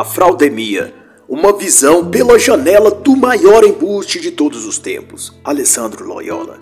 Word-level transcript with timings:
A 0.00 0.04
Fraudemia, 0.04 0.94
uma 1.28 1.52
visão 1.52 2.08
pela 2.10 2.38
janela 2.38 2.90
do 2.90 3.14
maior 3.14 3.62
embuste 3.62 4.18
de 4.18 4.30
todos 4.30 4.64
os 4.64 4.78
tempos, 4.78 5.38
Alessandro 5.44 6.06
Loyola. 6.06 6.58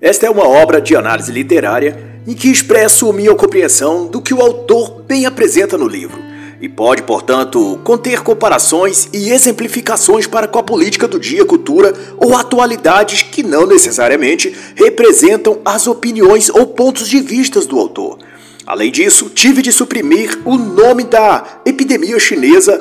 Esta 0.00 0.26
é 0.26 0.30
uma 0.30 0.46
obra 0.46 0.80
de 0.80 0.94
análise 0.94 1.32
literária 1.32 2.22
em 2.24 2.32
que 2.32 2.46
expresso 2.46 3.12
minha 3.12 3.34
compreensão 3.34 4.06
do 4.06 4.22
que 4.22 4.32
o 4.32 4.40
autor 4.40 5.02
bem 5.02 5.26
apresenta 5.26 5.76
no 5.76 5.88
livro, 5.88 6.22
e 6.60 6.68
pode, 6.68 7.02
portanto, 7.02 7.80
conter 7.82 8.20
comparações 8.20 9.08
e 9.12 9.32
exemplificações 9.32 10.28
para 10.28 10.46
com 10.46 10.60
a 10.60 10.62
política 10.62 11.08
do 11.08 11.18
dia, 11.18 11.44
cultura 11.44 11.92
ou 12.18 12.36
atualidades 12.36 13.24
que 13.24 13.42
não 13.42 13.66
necessariamente 13.66 14.54
representam 14.76 15.60
as 15.64 15.88
opiniões 15.88 16.48
ou 16.48 16.68
pontos 16.68 17.08
de 17.08 17.18
vistas 17.20 17.66
do 17.66 17.76
autor. 17.80 18.18
Além 18.70 18.92
disso, 18.92 19.28
tive 19.28 19.62
de 19.62 19.72
suprimir 19.72 20.38
o 20.44 20.56
nome 20.56 21.02
da 21.02 21.60
epidemia 21.66 22.20
chinesa 22.20 22.80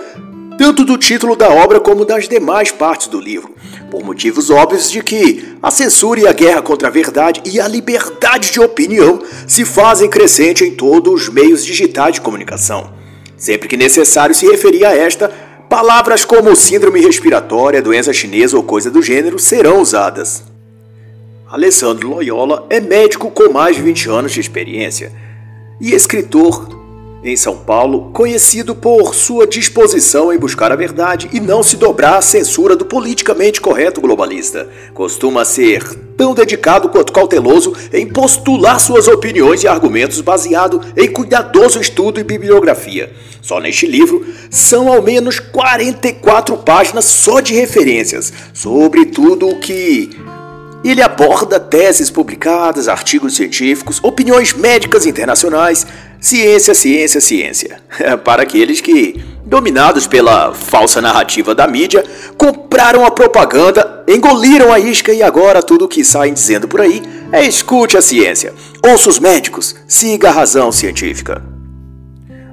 tanto 0.55 0.85
do 0.85 0.99
título 0.99 1.35
da 1.35 1.49
obra 1.49 1.79
como 1.79 2.05
das 2.05 2.27
demais 2.27 2.71
partes 2.71 3.07
do 3.07 3.19
livro, 3.19 3.55
por 3.89 4.03
motivos 4.03 4.51
óbvios 4.51 4.91
de 4.91 5.01
que 5.01 5.55
a 5.63 5.71
censura 5.71 6.19
e 6.19 6.27
a 6.27 6.31
guerra 6.31 6.61
contra 6.61 6.89
a 6.89 6.91
verdade 6.91 7.41
e 7.43 7.59
a 7.59 7.67
liberdade 7.67 8.51
de 8.51 8.59
opinião 8.59 9.19
se 9.47 9.65
fazem 9.65 10.07
crescente 10.07 10.63
em 10.63 10.75
todos 10.75 11.23
os 11.23 11.27
meios 11.27 11.65
digitais 11.65 12.13
de 12.13 12.21
comunicação. 12.21 12.93
Sempre 13.35 13.67
que 13.67 13.75
necessário 13.75 14.35
se 14.35 14.45
referir 14.45 14.85
a 14.85 14.95
esta, 14.95 15.33
palavras 15.67 16.23
como 16.23 16.55
síndrome 16.55 17.01
respiratória, 17.01 17.81
doença 17.81 18.13
chinesa 18.13 18.55
ou 18.55 18.61
coisa 18.61 18.91
do 18.91 19.01
gênero 19.01 19.39
serão 19.39 19.81
usadas. 19.81 20.43
Alessandro 21.49 22.09
Loyola 22.09 22.67
é 22.69 22.79
médico 22.79 23.31
com 23.31 23.51
mais 23.51 23.75
de 23.75 23.81
20 23.81 24.07
anos 24.07 24.31
de 24.33 24.39
experiência 24.39 25.27
e 25.79 25.93
escritor 25.93 26.79
em 27.23 27.35
São 27.35 27.57
Paulo, 27.57 28.11
conhecido 28.13 28.73
por 28.73 29.13
sua 29.13 29.45
disposição 29.45 30.31
em 30.31 30.37
buscar 30.37 30.71
a 30.71 30.75
verdade 30.75 31.29
e 31.33 31.39
não 31.39 31.61
se 31.61 31.75
dobrar 31.75 32.17
à 32.17 32.21
censura 32.21 32.75
do 32.75 32.85
politicamente 32.85 33.59
correto 33.59 33.99
globalista. 33.99 34.69
Costuma 34.93 35.43
ser 35.43 35.83
tão 36.15 36.33
dedicado 36.33 36.89
quanto 36.89 37.13
cauteloso 37.13 37.73
em 37.93 38.07
postular 38.07 38.79
suas 38.79 39.07
opiniões 39.07 39.63
e 39.63 39.67
argumentos 39.67 40.21
baseado 40.21 40.81
em 40.95 41.11
cuidadoso 41.11 41.79
estudo 41.79 42.19
e 42.19 42.23
bibliografia. 42.23 43.11
Só 43.41 43.59
neste 43.59 43.85
livro 43.85 44.25
são 44.49 44.91
ao 44.91 45.01
menos 45.01 45.39
44 45.39 46.57
páginas 46.57 47.05
só 47.05 47.39
de 47.39 47.53
referências 47.53 48.33
sobre 48.53 49.05
tudo 49.05 49.47
o 49.47 49.59
que 49.59 50.09
ele 50.83 51.01
aborda 51.01 51.59
teses 51.59 52.09
publicadas, 52.09 52.87
artigos 52.87 53.35
científicos, 53.35 53.99
opiniões 54.01 54.53
médicas 54.53 55.05
internacionais, 55.05 55.85
ciência, 56.19 56.73
ciência, 56.73 57.19
ciência. 57.19 57.81
Para 58.23 58.43
aqueles 58.43 58.79
que, 58.79 59.21
dominados 59.45 60.07
pela 60.07 60.53
falsa 60.53 61.01
narrativa 61.01 61.53
da 61.53 61.67
mídia, 61.67 62.03
compraram 62.37 63.05
a 63.05 63.11
propaganda, 63.11 64.03
engoliram 64.07 64.71
a 64.71 64.79
isca 64.79 65.13
e 65.13 65.21
agora 65.21 65.61
tudo 65.61 65.85
o 65.85 65.87
que 65.87 66.03
saem 66.03 66.33
dizendo 66.33 66.67
por 66.67 66.81
aí 66.81 67.01
é 67.31 67.43
escute 67.43 67.97
a 67.97 68.01
ciência, 68.01 68.53
ouça 68.83 69.09
os 69.09 69.19
médicos, 69.19 69.75
siga 69.87 70.29
a 70.29 70.33
razão 70.33 70.71
científica. 70.71 71.43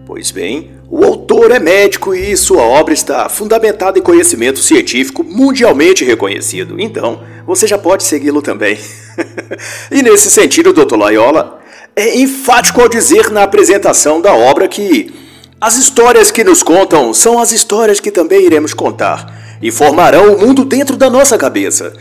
Pois 0.05 0.31
bem, 0.31 0.77
o 0.89 1.05
autor 1.05 1.51
é 1.51 1.59
médico 1.59 2.15
e 2.15 2.37
sua 2.37 2.63
obra 2.63 2.95
está 2.95 3.29
fundamentada 3.29 3.99
em 3.99 4.03
conhecimento 4.03 4.61
científico 4.61 5.25
mundialmente 5.25 6.05
reconhecido. 6.05 6.79
Então, 6.79 7.21
você 7.47 7.67
já 7.67 7.79
pode 7.79 8.05
segui-lo 8.05 8.43
também. 8.43 8.79
e 9.91 10.03
nesse 10.03 10.31
sentido, 10.31 10.73
Dr. 10.73 10.97
Loyola 10.97 11.61
é 11.95 12.17
enfático 12.19 12.81
ao 12.81 12.89
dizer 12.89 13.31
na 13.31 13.43
apresentação 13.43 14.21
da 14.21 14.35
obra 14.35 14.69
que 14.69 15.15
as 15.61 15.77
histórias 15.77 16.31
que 16.31 16.45
nos 16.45 16.63
contam 16.63 17.15
são 17.15 17.39
as 17.39 17.53
histórias 17.53 18.01
que 18.01 18.11
também 18.11 18.45
iremos 18.45 18.75
contar 18.75 19.59
e 19.63 19.71
formarão 19.71 20.35
o 20.35 20.39
mundo 20.39 20.65
dentro 20.65 20.97
da 20.97 21.09
nossa 21.09 21.39
cabeça. 21.39 21.95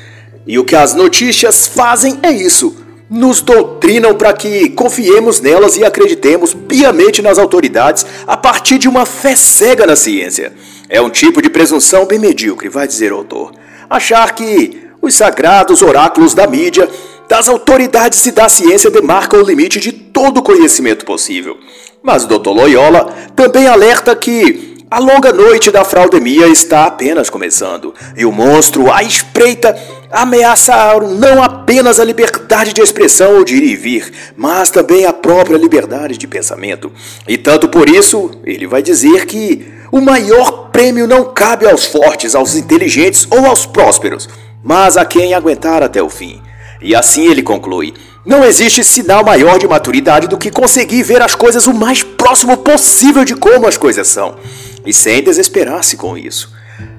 E 0.46 0.60
o 0.60 0.66
que 0.66 0.76
as 0.76 0.94
notícias 0.94 1.68
fazem 1.68 2.20
é 2.22 2.32
isso 2.32 2.86
nos 3.10 3.40
doutrinam 3.42 4.16
para 4.16 4.34
que 4.34 4.70
confiemos 4.70 5.40
nelas 5.40 5.78
e 5.78 5.86
acreditemos 5.86 6.54
piamente 6.54 7.22
nas 7.22 7.38
autoridades 7.38 8.06
a 8.26 8.36
partir 8.36 8.78
de 8.78 8.88
uma 8.88 9.06
fé 9.06 9.36
cega 9.36 9.86
na 9.86 9.96
ciência. 9.96 10.54
É 10.90 11.00
um 11.00 11.10
tipo 11.10 11.42
de 11.42 11.50
presunção 11.50 12.06
bem 12.06 12.20
medíocre, 12.20 12.68
vai 12.68 12.88
dizer 12.88 13.14
o 13.14 13.18
autor. 13.18 13.52
Achar 13.90 14.34
que 14.34 14.85
os 15.06 15.16
sagrados 15.16 15.82
oráculos 15.82 16.34
da 16.34 16.48
mídia, 16.48 16.90
das 17.28 17.48
autoridades 17.50 18.26
e 18.26 18.32
da 18.32 18.50
ciência 18.50 18.92
demarcam 18.92 19.40
o 19.40 19.46
limite 19.46 19.80
de 19.80 19.92
todo 19.92 20.42
conhecimento 20.42 21.06
possível. 21.06 21.58
Mas 22.02 22.24
o 22.24 22.28
Dr. 22.28 22.50
Loyola 22.50 23.14
também 23.36 23.68
alerta 23.68 24.16
que 24.16 24.76
a 24.90 25.00
longa 25.00 25.34
noite 25.34 25.72
da 25.72 25.84
fraudemia 25.84 26.48
está 26.48 26.86
apenas 26.86 27.30
começando, 27.30 27.94
e 28.16 28.24
o 28.24 28.32
monstro 28.32 28.92
à 28.92 29.02
espreita 29.02 29.76
ameaça 30.12 31.00
não 31.00 31.44
apenas 31.44 32.00
a 32.00 32.04
liberdade 32.04 32.72
de 32.72 32.82
expressão 32.82 33.38
ou 33.38 33.44
de 33.44 33.56
ir 33.56 33.64
e 33.64 33.76
vir, 33.76 34.12
mas 34.38 34.70
também 34.70 35.06
a 35.06 35.12
própria 35.12 35.58
liberdade 35.58 36.18
de 36.18 36.28
pensamento. 36.28 36.92
E 37.28 37.38
tanto 37.38 37.68
por 37.68 37.90
isso, 37.90 38.32
ele 38.46 38.68
vai 38.68 38.82
dizer 38.82 39.26
que 39.26 39.66
o 39.92 40.00
maior 40.00 40.70
prêmio 40.72 41.08
não 41.08 41.26
cabe 41.26 41.66
aos 41.66 41.86
fortes, 41.86 42.36
aos 42.36 42.56
inteligentes 42.56 43.28
ou 43.32 43.46
aos 43.46 43.66
prósperos, 43.66 44.30
mas 44.66 44.98
a 44.98 45.06
quem 45.06 45.36
aguentar 45.36 45.84
até 45.84 46.02
o 46.02 46.10
fim. 46.10 46.42
E 46.82 46.96
assim 46.96 47.28
ele 47.28 47.44
conclui: 47.44 47.94
não 48.26 48.44
existe 48.44 48.84
sinal 48.84 49.24
maior 49.24 49.60
de 49.60 49.68
maturidade 49.68 50.28
do 50.28 50.40
que 50.40 50.50
conseguir 50.50 51.04
ver 51.04 51.22
as 51.22 51.36
coisas 51.36 51.68
o 51.68 51.74
mais 51.74 52.02
próximo 52.02 52.58
possível 52.58 53.24
de 53.24 53.36
como 53.36 53.68
as 53.68 53.78
coisas 53.78 54.08
são 54.08 54.36
e 54.84 54.92
sem 54.92 55.22
desesperar-se 55.22 55.96
com 55.96 56.18
isso. 56.18 56.52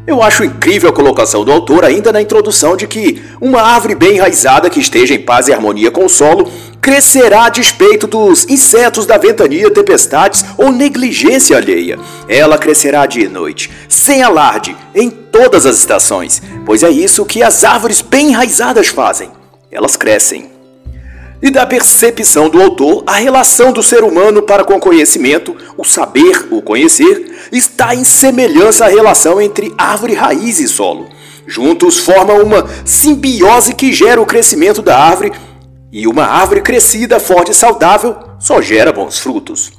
Eu 0.07 0.23
acho 0.23 0.45
incrível 0.45 0.89
a 0.89 0.93
colocação 0.93 1.45
do 1.45 1.51
autor 1.51 1.85
ainda 1.85 2.13
na 2.13 2.23
introdução 2.23 2.77
de 2.77 2.87
que 2.87 3.21
uma 3.41 3.61
árvore 3.61 3.97
bem 3.97 4.17
enraizada 4.17 4.71
que 4.71 4.79
esteja 4.79 5.15
em 5.15 5.21
paz 5.21 5.49
e 5.49 5.53
harmonia 5.53 5.91
com 5.91 6.05
o 6.05 6.09
solo 6.09 6.49
crescerá 6.81 7.47
a 7.47 7.49
despeito 7.49 8.07
dos 8.07 8.45
insetos 8.49 9.05
da 9.05 9.19
ventania, 9.19 9.69
tempestades 9.69 10.45
ou 10.57 10.71
negligência 10.71 11.57
alheia. 11.57 11.99
Ela 12.29 12.57
crescerá 12.57 13.05
dia 13.05 13.25
e 13.25 13.29
noite, 13.29 13.69
sem 13.89 14.23
alarde, 14.23 14.77
em 14.95 15.11
todas 15.11 15.67
as 15.67 15.77
estações, 15.77 16.41
pois 16.65 16.85
é 16.85 16.91
isso 16.91 17.27
que 17.27 17.43
as 17.43 17.65
árvores 17.65 18.01
bem 18.01 18.29
enraizadas 18.29 18.87
fazem. 18.87 19.31
Elas 19.73 19.97
crescem 19.97 20.56
e 21.47 21.51
da 21.51 21.65
percepção 21.65 22.49
do 22.49 22.61
autor, 22.61 23.05
a 23.07 23.15
relação 23.15 23.73
do 23.73 23.83
ser 23.83 24.03
humano 24.03 24.43
para 24.43 24.65
com 24.65 24.75
o 24.75 24.81
conhecimento, 24.81 25.57
o 25.77 25.85
saber, 25.85 26.49
o 26.51 26.61
conhecer, 26.61 27.49
está 27.53 27.95
em 27.95 28.05
semelhança 28.05 28.85
à 28.85 28.89
relação 28.89 29.41
entre 29.41 29.73
árvore, 29.79 30.15
raiz 30.15 30.59
e 30.59 30.67
solo. 30.67 31.09
Juntos 31.47 31.99
formam 31.99 32.43
uma 32.43 32.67
simbiose 32.85 33.75
que 33.75 33.93
gera 33.93 34.21
o 34.21 34.27
crescimento 34.27 34.83
da 34.83 34.99
árvore, 34.99 35.33
e 35.93 36.09
uma 36.09 36.25
árvore 36.25 36.61
crescida, 36.61 37.21
forte 37.21 37.53
e 37.53 37.55
saudável 37.55 38.17
só 38.41 38.61
gera 38.61 38.93
bons 38.93 39.19
frutos. 39.19 39.73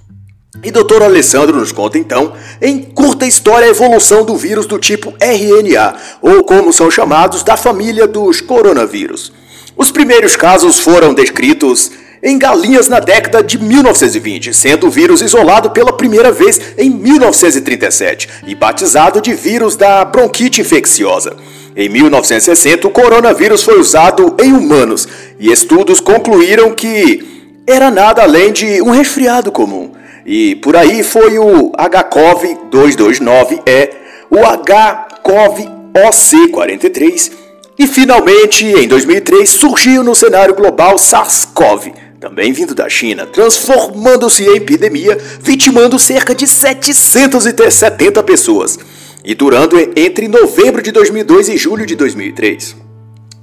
E 0.63 0.71
Dr. 0.71 1.03
Alessandro 1.03 1.57
nos 1.57 1.71
conta 1.71 1.97
então, 1.97 2.33
em 2.61 2.81
curta 2.81 3.25
história, 3.25 3.67
a 3.67 3.71
evolução 3.71 4.23
do 4.25 4.35
vírus 4.35 4.65
do 4.65 4.79
tipo 4.79 5.13
RNA, 5.19 5.95
ou 6.21 6.43
como 6.43 6.71
são 6.71 6.89
chamados, 6.89 7.43
da 7.43 7.57
família 7.57 8.07
dos 8.07 8.41
coronavírus. 8.41 9.33
Os 9.77 9.91
primeiros 9.91 10.35
casos 10.35 10.79
foram 10.79 11.13
descritos 11.13 11.91
em 12.23 12.39
galinhas 12.39 12.87
na 12.87 12.99
década 12.99 13.43
de 13.43 13.59
1920, 13.59 14.51
sendo 14.51 14.87
o 14.87 14.89
vírus 14.89 15.21
isolado 15.21 15.69
pela 15.69 15.93
primeira 15.93 16.31
vez 16.31 16.59
em 16.77 16.89
1937 16.89 18.27
e 18.47 18.55
batizado 18.55 19.21
de 19.21 19.35
vírus 19.35 19.75
da 19.75 20.03
bronquite 20.03 20.61
infecciosa. 20.61 21.37
Em 21.75 21.87
1960, 21.89 22.87
o 22.87 22.91
coronavírus 22.91 23.61
foi 23.61 23.79
usado 23.79 24.35
em 24.41 24.51
humanos 24.51 25.07
e 25.39 25.51
estudos 25.51 25.99
concluíram 25.99 26.71
que 26.71 27.53
era 27.67 27.91
nada 27.91 28.23
além 28.23 28.51
de 28.51 28.81
um 28.81 28.89
resfriado 28.89 29.51
comum. 29.51 29.91
E 30.25 30.55
por 30.55 30.75
aí 30.75 31.03
foi 31.03 31.37
o 31.37 31.71
HCOV 31.77 32.57
229E, 32.71 33.91
o 34.31 34.37
HCOV 34.37 35.69
OC43 35.93 37.46
e 37.77 37.85
finalmente, 37.85 38.65
em 38.65 38.87
2003, 38.87 39.49
surgiu 39.49 40.03
no 40.03 40.15
cenário 40.15 40.55
global 40.55 40.97
SARS-CoV, 40.97 41.93
também 42.19 42.51
vindo 42.51 42.73
da 42.73 42.89
China, 42.89 43.27
transformando-se 43.27 44.43
em 44.43 44.55
epidemia, 44.55 45.17
vitimando 45.41 45.99
cerca 45.99 46.33
de 46.33 46.47
770 46.47 48.23
pessoas, 48.23 48.79
e 49.23 49.35
durando 49.35 49.77
entre 49.95 50.27
novembro 50.27 50.81
de 50.81 50.91
2002 50.91 51.49
e 51.49 51.57
julho 51.57 51.85
de 51.85 51.95
2003. 51.95 52.75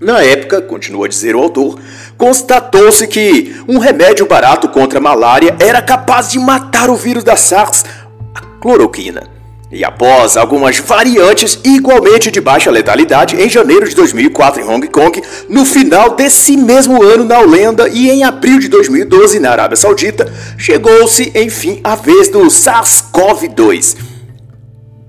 Na 0.01 0.21
época, 0.21 0.61
continua 0.61 1.07
a 1.07 1.09
dizer 1.09 1.37
o 1.37 1.41
autor, 1.41 1.79
constatou-se 2.19 3.07
que 3.07 3.55
um 3.69 3.79
remédio 3.79 4.27
barato 4.27 4.69
contra 4.69 4.99
a 4.99 5.03
malária 5.03 5.57
era 5.61 5.81
capaz 5.81 6.31
de 6.31 6.39
matar 6.41 6.91
o 6.91 6.97
vírus 6.97 7.23
da 7.23 7.37
SARS, 7.37 7.85
a 8.35 8.41
cloroquina. 8.61 9.31
E 9.75 9.85
após 9.85 10.37
algumas 10.37 10.79
variantes 10.79 11.59
igualmente 11.65 12.31
de 12.31 12.41
baixa 12.41 12.71
letalidade, 12.71 13.35
em 13.35 13.51
janeiro 13.51 13.89
de 13.89 13.97
2004 13.97 14.63
em 14.63 14.65
Hong 14.65 14.87
Kong, 14.87 15.21
no 15.49 15.65
final 15.65 16.15
desse 16.15 16.57
mesmo 16.57 17.03
ano 17.03 17.25
na 17.25 17.41
Holanda 17.41 17.89
e 17.89 18.09
em 18.09 18.23
abril 18.23 18.61
de 18.61 18.69
2012 18.69 19.41
na 19.41 19.51
Arábia 19.51 19.77
Saudita, 19.77 20.33
chegou-se 20.57 21.33
enfim 21.35 21.81
a 21.83 21.97
vez 21.97 22.29
do 22.29 22.43
SARS-CoV-2. 22.43 23.97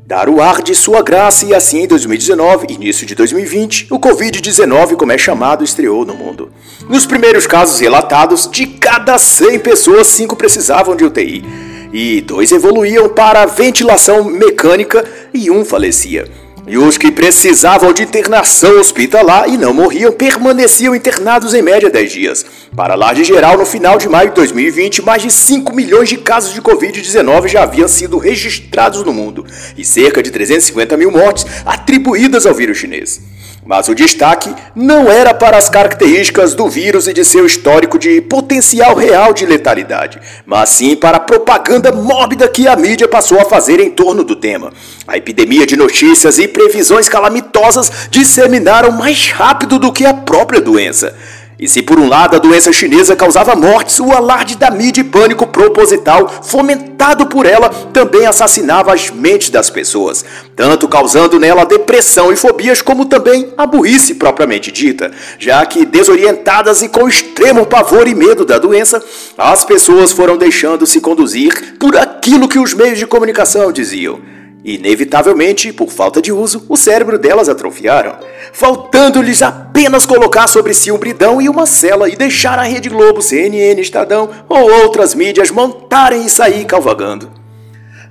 dar 0.03 0.29
o 0.29 0.41
ar 0.41 0.63
de 0.63 0.73
sua 0.73 1.03
graça 1.03 1.45
e 1.45 1.53
assim 1.53 1.81
em 1.81 1.87
2019, 1.87 2.65
início 2.73 3.05
de 3.05 3.13
2020, 3.13 3.87
o 3.91 3.99
Covid-19, 3.99 4.95
como 4.95 5.11
é 5.11 5.17
chamado, 5.17 5.63
estreou 5.63 6.03
no 6.03 6.15
mundo. 6.15 6.51
Nos 6.89 7.05
primeiros 7.05 7.45
casos 7.45 7.79
relatados, 7.79 8.49
de 8.51 8.65
cada 8.65 9.19
100 9.19 9.59
pessoas, 9.59 10.07
5 10.07 10.35
precisavam 10.35 10.95
de 10.95 11.05
UTI 11.05 11.74
e 11.95 12.19
dois 12.19 12.51
evoluíam 12.51 13.07
para 13.07 13.45
ventilação 13.45 14.21
mecânica 14.25 15.05
e 15.33 15.49
um 15.49 15.63
falecia. 15.63 16.29
E 16.67 16.77
os 16.77 16.97
que 16.97 17.09
precisavam 17.09 17.93
de 17.93 18.03
internação 18.03 18.77
hospitalar 18.79 19.47
e 19.47 19.57
não 19.57 19.73
morriam 19.73 20.11
permaneciam 20.11 20.93
internados 20.93 21.53
em 21.53 21.61
média 21.61 21.89
10 21.89 22.11
dias. 22.11 22.45
Para 22.75 22.95
lá 22.95 23.13
de 23.13 23.23
geral, 23.23 23.57
no 23.57 23.65
final 23.65 23.97
de 23.97 24.09
maio 24.09 24.27
de 24.27 24.35
2020, 24.35 25.03
mais 25.03 25.21
de 25.21 25.31
5 25.31 25.73
milhões 25.73 26.09
de 26.09 26.17
casos 26.17 26.53
de 26.53 26.61
Covid-19 26.61 27.47
já 27.47 27.63
haviam 27.63 27.87
sido 27.87 28.17
registrados 28.17 29.01
no 29.05 29.13
mundo 29.13 29.45
e 29.77 29.85
cerca 29.85 30.21
de 30.21 30.31
350 30.31 30.97
mil 30.97 31.11
mortes 31.11 31.45
atribuídas 31.65 32.45
ao 32.45 32.53
vírus 32.53 32.77
chinês. 32.77 33.21
Mas 33.65 33.87
o 33.87 33.95
destaque 33.95 34.53
não 34.75 35.11
era 35.11 35.33
para 35.33 35.57
as 35.57 35.69
características 35.69 36.53
do 36.53 36.69
vírus 36.69 37.07
e 37.07 37.13
de 37.13 37.25
seu 37.25 37.47
histórico 37.47 37.97
de 37.97 38.21
potencial 38.21 38.93
real 38.95 39.33
de 39.33 39.43
letalidade, 39.43 40.21
mas 40.45 40.69
sim 40.69 40.95
para 40.95 41.17
a 41.17 41.19
propaganda 41.19 41.91
mórbida 41.91 42.47
que 42.47 42.67
a 42.67 42.75
mídia 42.75 43.07
passou 43.07 43.39
a 43.41 43.45
fazer 43.45 43.79
em 43.79 43.89
torno 43.89 44.23
do 44.23 44.35
tema. 44.35 44.71
A 45.07 45.17
epidemia 45.17 45.65
de 45.65 45.75
notícias 45.75 46.37
e 46.37 46.47
previsões 46.47 47.09
calamitosas 47.09 47.91
disseminaram 48.11 48.91
mais 48.91 49.31
rápido 49.31 49.79
do 49.79 49.91
que 49.91 50.05
a 50.05 50.13
própria 50.13 50.61
doença. 50.61 51.15
E 51.57 51.69
se 51.69 51.81
por 51.81 51.97
um 51.97 52.09
lado 52.09 52.35
a 52.35 52.39
doença 52.39 52.73
chinesa 52.73 53.15
causava 53.15 53.55
mortes, 53.55 53.99
o 53.99 54.11
alarde 54.11 54.57
da 54.57 54.69
mídia 54.69 54.99
e 54.99 55.05
pânico 55.05 55.47
proposital, 55.47 56.27
fomentado 56.43 57.27
por 57.27 57.45
ela, 57.45 57.69
também 57.69 58.25
assassinava 58.25 58.93
as 58.93 59.09
mentes 59.09 59.49
das 59.49 59.69
pessoas, 59.69 60.25
tanto 60.53 60.85
causando 60.87 61.39
nela 61.39 61.65
depressão 61.65 62.33
e 62.33 62.35
fobias, 62.35 62.81
como 62.81 63.05
também 63.05 63.53
a 63.57 63.65
burrice 63.65 64.15
propriamente 64.15 64.69
dita, 64.69 65.11
já 65.39 65.65
que 65.65 65.85
desorientadas 65.85 66.81
e 66.81 66.89
com 66.89 67.07
extremo 67.07 67.65
pavor 67.65 68.05
e 68.05 68.13
medo 68.13 68.43
da 68.43 68.57
doença, 68.57 69.01
as 69.37 69.63
pessoas 69.63 70.11
foram 70.11 70.37
deixando 70.37 70.85
se 70.85 70.99
conduzir 70.99 71.77
por 71.79 71.95
aquilo 71.95 72.49
que 72.49 72.59
os 72.59 72.73
meios 72.73 72.99
de 72.99 73.07
comunicação 73.07 73.71
diziam. 73.71 74.34
Inevitavelmente, 74.65 75.71
por 75.71 75.91
falta 75.91 76.19
de 76.19 76.31
uso, 76.31 76.65
o 76.67 76.75
cérebro 76.75 77.19
delas 77.19 77.47
atrofiaram, 77.47 78.15
faltando-lhes 78.51 79.43
apenas 79.43 80.07
colocar 80.07 80.47
sobre 80.47 80.73
si 80.73 80.91
um 80.91 80.97
bridão 80.97 81.39
e 81.39 81.47
uma 81.47 81.67
cela 81.67 82.09
e 82.09 82.15
deixar 82.15 82.57
a 82.57 82.63
Rede 82.63 82.89
Globo, 82.89 83.21
CNN, 83.21 83.79
Estadão 83.79 84.27
ou 84.49 84.71
outras 84.81 85.13
mídias 85.13 85.51
montarem 85.51 86.25
e 86.25 86.29
sair 86.31 86.65
calvagando. 86.65 87.31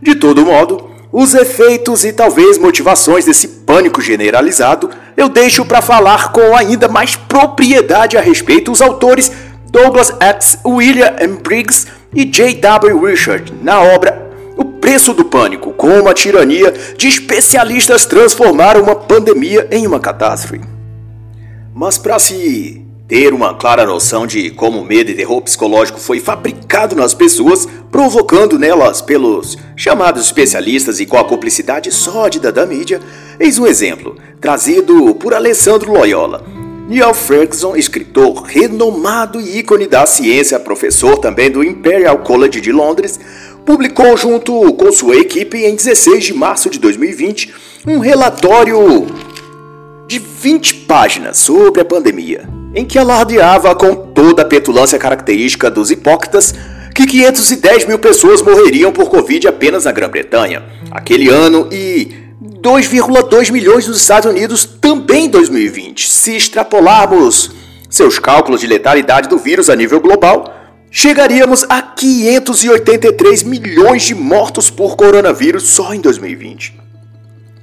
De 0.01 0.15
todo 0.15 0.47
modo, 0.47 0.91
os 1.11 1.35
efeitos 1.35 2.05
e 2.05 2.13
talvez 2.13 2.57
motivações 2.57 3.25
desse 3.25 3.49
pânico 3.49 4.01
generalizado 4.01 4.91
eu 5.17 5.29
deixo 5.29 5.65
para 5.65 5.83
falar 5.83 6.31
com 6.31 6.57
ainda 6.57 6.87
mais 6.87 7.17
propriedade 7.17 8.17
a 8.17 8.21
respeito 8.21 8.71
os 8.71 8.81
autores 8.81 9.33
Douglas 9.73 10.13
X. 10.21 10.59
William 10.65 11.17
M. 11.19 11.37
Briggs 11.43 11.89
e 12.15 12.25
J.W. 12.25 13.05
Richard 13.05 13.53
na 13.61 13.81
obra 13.83 14.24
preço 14.85 15.15
do 15.15 15.25
pânico, 15.25 15.73
como 15.73 16.11
a 16.11 16.13
tirania 16.13 16.71
de 16.99 17.09
especialistas 17.09 18.05
transformaram 18.05 18.83
uma 18.83 18.95
pandemia 18.95 19.67
em 19.71 19.87
uma 19.87 19.99
catástrofe. 19.99 20.61
Mas 21.75 21.97
para 21.97 22.19
se 22.19 22.85
ter 23.09 23.33
uma 23.33 23.55
clara 23.55 23.87
noção 23.87 24.27
de 24.27 24.51
como 24.51 24.83
o 24.83 24.85
medo 24.85 25.11
e 25.11 25.15
terror 25.15 25.41
psicológico 25.41 25.99
foi 25.99 26.21
fabricado 26.21 26.95
nas 26.95 27.15
pessoas, 27.15 27.67
provocando 27.91 28.59
nelas 28.59 29.01
pelos 29.01 29.57
chamados 29.75 30.27
especialistas 30.27 31.01
e 31.01 31.07
com 31.07 31.17
a 31.17 31.25
cumplicidade 31.25 31.91
sórdida 31.91 32.53
da 32.53 32.67
mídia, 32.67 33.01
eis 33.41 33.59
um 33.59 33.67
exemplo, 33.67 34.17
trazido 34.39 35.15
por 35.15 35.33
Alessandro 35.33 35.95
Loyola. 35.95 36.45
Neil 36.87 37.15
Ferguson, 37.15 37.75
escritor 37.75 38.43
renomado 38.43 39.41
e 39.41 39.61
ícone 39.61 39.87
da 39.87 40.05
ciência, 40.05 40.61
professor 40.61 41.17
também 41.17 41.51
do 41.51 41.65
Imperial 41.65 42.19
College 42.19 42.61
de 42.61 42.71
Londres, 42.71 43.19
publicou 43.65 44.17
junto 44.17 44.73
com 44.75 44.93
sua 44.93 45.17
equipe 45.17 45.59
em 45.59 45.75
16 45.75 46.25
de 46.25 46.35
março 46.35 46.69
de 46.69 46.79
2020 46.79 47.55
um 47.87 47.99
relatório 47.99 49.07
de 50.07 50.19
20 50.19 50.75
páginas 50.87 51.39
sobre 51.39 51.81
a 51.81 51.85
pandemia, 51.85 52.49
em 52.75 52.85
que 52.85 52.99
alardeava 52.99 53.75
com 53.75 53.95
toda 53.95 54.43
a 54.43 54.45
petulância 54.45 54.99
característica 54.99 55.71
dos 55.71 55.91
hipócritas 55.91 56.55
que 56.95 57.07
510 57.07 57.87
mil 57.87 57.99
pessoas 57.99 58.41
morreriam 58.41 58.93
por 58.93 59.09
Covid 59.09 59.49
apenas 59.49 59.85
na 59.85 59.93
Grã-Bretanha 59.93 60.63
aquele 60.91 61.29
ano 61.29 61.69
e 61.73 62.15
2,2 62.61 63.51
milhões 63.51 63.87
nos 63.87 64.01
Estados 64.01 64.31
Unidos 64.31 64.65
também 64.65 65.25
em 65.25 65.29
2020. 65.29 66.09
Se 66.09 66.37
extrapolarmos 66.37 67.51
seus 67.91 68.19
cálculos 68.19 68.61
de 68.61 68.67
letalidade 68.67 69.29
do 69.29 69.39
vírus 69.39 69.69
a 69.69 69.77
nível 69.77 70.01
global, 70.01 70.64
chegaríamos 70.97 71.65
a 71.69 71.83
583 71.83 73.43
milhões 73.43 74.05
de 74.05 74.15
mortos 74.15 74.71
por 74.71 74.95
coronavírus 74.97 75.65
só 75.65 75.93
em 75.93 76.01
2020. 76.01 76.84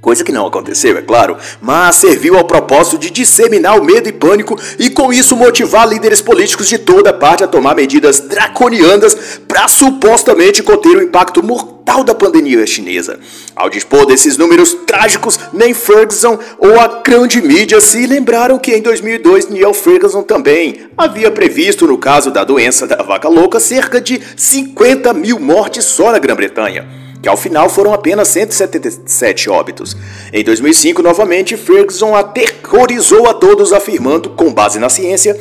Coisa 0.02 0.24
que 0.24 0.32
não 0.32 0.44
aconteceu, 0.44 0.98
é 0.98 1.00
claro, 1.00 1.36
mas 1.60 1.94
serviu 1.94 2.36
ao 2.36 2.44
propósito 2.44 2.98
de 2.98 3.08
disseminar 3.08 3.78
o 3.78 3.84
medo 3.84 4.08
e 4.08 4.12
pânico 4.12 4.58
e 4.76 4.90
com 4.90 5.12
isso 5.12 5.36
motivar 5.36 5.88
líderes 5.88 6.20
políticos 6.20 6.66
de 6.66 6.76
toda 6.76 7.12
parte 7.12 7.44
a 7.44 7.46
tomar 7.46 7.76
medidas 7.76 8.18
draconianas 8.18 9.40
para 9.46 9.68
supostamente 9.68 10.60
conter 10.60 10.96
o 10.96 11.02
impacto 11.04 11.40
mortal 11.40 12.02
da 12.02 12.16
pandemia 12.16 12.66
chinesa. 12.66 13.20
Ao 13.54 13.70
dispor 13.70 14.04
desses 14.04 14.36
números 14.36 14.74
trágicos, 14.84 15.38
nem 15.52 15.72
Ferguson 15.72 16.36
ou 16.58 16.80
a 16.80 17.00
grande 17.00 17.40
mídia 17.40 17.80
se 17.80 18.04
lembraram 18.04 18.58
que 18.58 18.72
em 18.72 18.82
2002 18.82 19.50
Neil 19.50 19.72
Ferguson 19.72 20.24
também 20.24 20.80
havia 20.98 21.30
previsto, 21.30 21.86
no 21.86 21.96
caso 21.96 22.32
da 22.32 22.42
doença 22.42 22.88
da 22.88 23.04
vaca 23.04 23.28
louca, 23.28 23.60
cerca 23.60 24.00
de 24.00 24.20
50 24.36 25.14
mil 25.14 25.38
mortes 25.38 25.84
só 25.84 26.10
na 26.10 26.18
Grã-Bretanha 26.18 27.01
que 27.22 27.28
ao 27.28 27.36
final 27.36 27.68
foram 27.68 27.94
apenas 27.94 28.28
177 28.28 29.48
óbitos. 29.48 29.96
Em 30.32 30.42
2005, 30.42 31.00
novamente, 31.02 31.56
Ferguson 31.56 32.16
aterrorizou 32.16 33.28
a 33.28 33.32
todos, 33.32 33.72
afirmando, 33.72 34.30
com 34.30 34.52
base 34.52 34.80
na 34.80 34.88
ciência, 34.88 35.38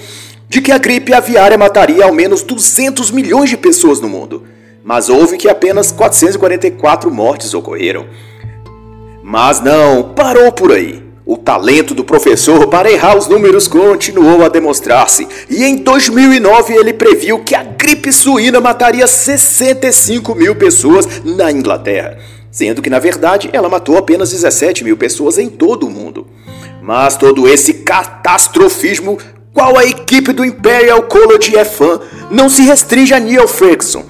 de 0.47 0.61
que 0.61 0.71
a 0.71 0.77
gripe 0.77 1.11
aviária 1.11 1.57
mataria 1.57 2.05
ao 2.05 2.13
menos 2.13 2.43
200 2.43 3.09
milhões 3.09 3.49
de 3.49 3.57
pessoas 3.57 3.99
no 3.99 4.07
mundo. 4.07 4.43
Mas 4.83 5.09
houve 5.09 5.37
que 5.37 5.49
apenas 5.49 5.91
444 5.91 7.09
mortes 7.09 7.53
ocorreram. 7.53 8.05
Mas 9.23 9.59
não 9.59 10.13
parou 10.13 10.51
por 10.51 10.71
aí. 10.71 11.10
O 11.31 11.37
talento 11.37 11.95
do 11.95 12.03
professor 12.03 12.67
para 12.67 12.91
errar 12.91 13.17
os 13.17 13.25
números 13.25 13.65
continuou 13.65 14.43
a 14.43 14.49
demonstrar-se, 14.49 15.25
e 15.49 15.63
em 15.63 15.77
2009 15.77 16.73
ele 16.73 16.91
previu 16.91 17.39
que 17.39 17.55
a 17.55 17.63
gripe 17.63 18.11
suína 18.11 18.59
mataria 18.59 19.07
65 19.07 20.35
mil 20.35 20.57
pessoas 20.57 21.07
na 21.23 21.49
Inglaterra, 21.49 22.17
sendo 22.51 22.81
que 22.81 22.89
na 22.89 22.99
verdade 22.99 23.49
ela 23.53 23.69
matou 23.69 23.97
apenas 23.97 24.29
17 24.31 24.83
mil 24.83 24.97
pessoas 24.97 25.37
em 25.37 25.47
todo 25.47 25.87
o 25.87 25.89
mundo. 25.89 26.27
Mas 26.81 27.15
todo 27.15 27.47
esse 27.47 27.75
catastrofismo, 27.75 29.17
qual 29.53 29.77
a 29.77 29.85
equipe 29.85 30.33
do 30.33 30.43
Imperial 30.43 31.03
College 31.03 31.55
é 31.55 31.63
fã, 31.63 32.01
não 32.29 32.49
se 32.49 32.63
restringe 32.63 33.13
a 33.13 33.21
Neil 33.21 33.47
Ferguson 33.47 34.03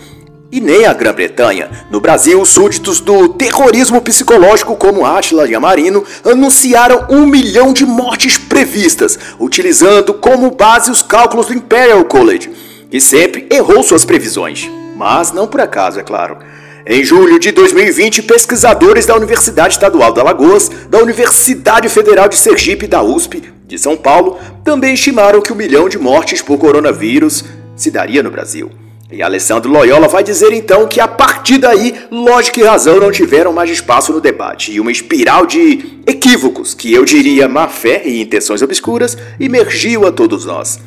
e 0.52 0.60
nem 0.60 0.86
a 0.86 0.94
Grã-Bretanha. 0.94 1.70
No 1.90 2.02
Brasil, 2.02 2.42
os 2.42 2.50
súditos 2.50 3.00
do 3.00 3.30
terrorismo 3.30 4.02
psicológico 4.02 4.76
como 4.76 5.06
Atila 5.06 5.48
e 5.48 5.56
Amarino 5.56 6.04
anunciaram 6.24 7.08
um 7.10 7.26
milhão 7.26 7.72
de 7.72 7.86
mortes 7.86 8.38
previstas, 8.38 9.18
utilizando 9.40 10.14
como 10.14 10.52
base 10.52 10.92
os 10.92 11.02
cálculos 11.02 11.48
do 11.48 11.54
Imperial 11.54 12.04
College, 12.06 12.52
que 12.90 13.00
sempre 13.00 13.48
errou 13.50 13.82
suas 13.82 14.04
previsões. 14.04 14.70
Mas 14.96 15.32
não 15.32 15.48
por 15.48 15.62
acaso, 15.62 16.00
é 16.00 16.04
claro. 16.04 16.38
Em 16.86 17.04
julho 17.04 17.40
de 17.40 17.52
2020, 17.52 18.24
pesquisadores 18.24 19.06
da 19.06 19.16
Universidade 19.16 19.76
Estadual 19.76 20.14
de 20.14 20.20
Alagoas, 20.20 20.70
da 20.90 21.00
Universidade 21.00 21.88
Federal 21.88 22.28
de 22.28 22.36
Sergipe 22.36 22.86
e 22.86 22.88
da 22.88 23.02
USP 23.02 23.44
de 23.66 23.78
São 23.78 23.96
Paulo 23.96 24.38
também 24.66 24.96
estimaram 24.96 25.42
que 25.42 25.54
um 25.54 25.56
milhão 25.56 25.88
de 25.88 25.98
mortes 25.98 26.42
por 26.42 26.58
coronavírus 26.58 27.46
se 27.76 27.90
daria 27.90 28.22
no 28.22 28.30
Brasil. 28.30 28.70
E 29.12 29.22
Alessandro 29.22 29.70
Loyola 29.70 30.08
vai 30.08 30.24
dizer 30.24 30.54
então 30.54 30.88
que 30.88 31.02
a 31.02 31.08
partir 31.08 31.58
daí, 31.58 31.94
lógica 32.10 32.62
e 32.62 32.64
razão 32.64 32.98
não 32.98 33.12
tiveram 33.12 33.52
mais 33.52 33.70
espaço 33.70 34.14
no 34.14 34.22
debate 34.22 34.72
e 34.72 34.80
uma 34.80 34.92
espiral 34.92 35.46
de 35.46 36.00
equívocos, 36.08 36.74
que 36.74 36.94
eu 36.94 37.04
diria 37.04 37.50
má 37.50 37.68
fé 37.68 38.04
e 38.06 38.22
intenções 38.22 38.62
obscuras, 38.62 39.18
emergiu 39.38 40.08
a 40.08 40.14
todos 40.14 40.46
nós. 40.46 40.80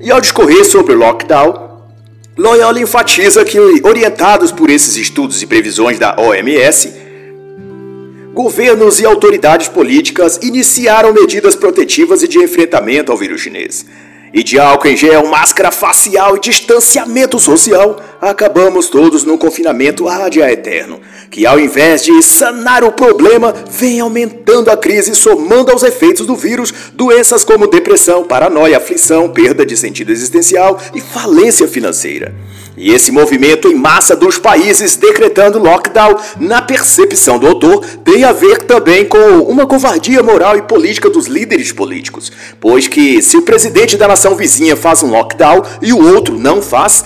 E 0.00 0.10
ao 0.10 0.22
discorrer 0.22 0.64
sobre 0.64 0.94
o 0.94 0.98
lockdown, 0.98 1.66
Loyola 2.38 2.80
enfatiza 2.80 3.44
que, 3.44 3.58
orientados 3.58 4.50
por 4.50 4.70
esses 4.70 4.96
estudos 4.96 5.42
e 5.42 5.46
previsões 5.46 5.98
da 5.98 6.16
OMS, 6.18 6.94
governos 8.32 9.00
e 9.00 9.06
autoridades 9.06 9.68
políticas 9.68 10.38
iniciaram 10.42 11.12
medidas 11.12 11.54
protetivas 11.54 12.22
e 12.22 12.28
de 12.28 12.38
enfrentamento 12.38 13.12
ao 13.12 13.18
vírus 13.18 13.42
chinês. 13.42 13.84
E 14.36 14.42
de 14.42 14.58
álcool 14.58 14.88
em 14.88 14.96
gel, 14.98 15.26
máscara 15.28 15.70
facial 15.70 16.36
e 16.36 16.40
distanciamento 16.40 17.38
social, 17.38 17.98
acabamos 18.20 18.90
todos 18.90 19.24
num 19.24 19.38
confinamento 19.38 20.06
ad 20.10 20.38
eterno, 20.38 21.00
que 21.30 21.46
ao 21.46 21.58
invés 21.58 22.04
de 22.04 22.22
sanar 22.22 22.84
o 22.84 22.92
problema, 22.92 23.54
vem 23.70 23.98
aumentando 23.98 24.70
a 24.70 24.76
crise, 24.76 25.14
somando 25.14 25.72
aos 25.72 25.82
efeitos 25.82 26.26
do 26.26 26.36
vírus 26.36 26.70
doenças 26.92 27.44
como 27.44 27.66
depressão, 27.66 28.24
paranoia, 28.24 28.76
aflição, 28.76 29.30
perda 29.30 29.64
de 29.64 29.74
sentido 29.74 30.12
existencial 30.12 30.78
e 30.94 31.00
falência 31.00 31.66
financeira. 31.66 32.34
E 32.76 32.92
esse 32.92 33.10
movimento 33.10 33.68
em 33.68 33.74
massa 33.74 34.14
dos 34.14 34.38
países 34.38 34.96
decretando 34.96 35.58
lockdown, 35.58 36.16
na 36.38 36.60
percepção 36.60 37.38
do 37.38 37.46
autor, 37.46 37.84
tem 38.04 38.24
a 38.24 38.32
ver 38.32 38.62
também 38.62 39.04
com 39.04 39.18
uma 39.40 39.66
covardia 39.66 40.22
moral 40.22 40.56
e 40.56 40.62
política 40.62 41.08
dos 41.08 41.26
líderes 41.26 41.72
políticos. 41.72 42.30
Pois 42.60 42.86
que 42.86 43.22
se 43.22 43.36
o 43.36 43.42
presidente 43.42 43.96
da 43.96 44.06
nação 44.06 44.36
vizinha 44.36 44.76
faz 44.76 45.02
um 45.02 45.10
lockdown 45.10 45.62
e 45.80 45.92
o 45.92 46.14
outro 46.14 46.38
não 46.38 46.60
faz, 46.60 47.04